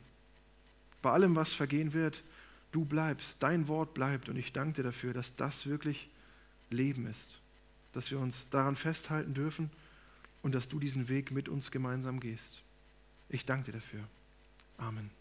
Bei 1.01 1.11
allem, 1.11 1.35
was 1.35 1.51
vergehen 1.51 1.91
wird, 1.91 2.23
du 2.71 2.85
bleibst, 2.85 3.35
dein 3.43 3.67
Wort 3.67 3.93
bleibt. 3.93 4.29
Und 4.29 4.37
ich 4.37 4.53
danke 4.53 4.75
dir 4.75 4.83
dafür, 4.83 5.11
dass 5.11 5.35
das 5.35 5.65
wirklich 5.65 6.07
Leben 6.69 7.05
ist, 7.05 7.37
dass 7.91 8.09
wir 8.09 8.19
uns 8.19 8.45
daran 8.49 8.77
festhalten 8.77 9.33
dürfen 9.33 9.69
und 10.41 10.55
dass 10.55 10.69
du 10.69 10.79
diesen 10.79 11.09
Weg 11.09 11.31
mit 11.31 11.49
uns 11.49 11.69
gemeinsam 11.69 12.21
gehst. 12.21 12.61
Ich 13.27 13.45
danke 13.45 13.73
dir 13.73 13.79
dafür. 13.79 14.05
Amen. 14.77 15.18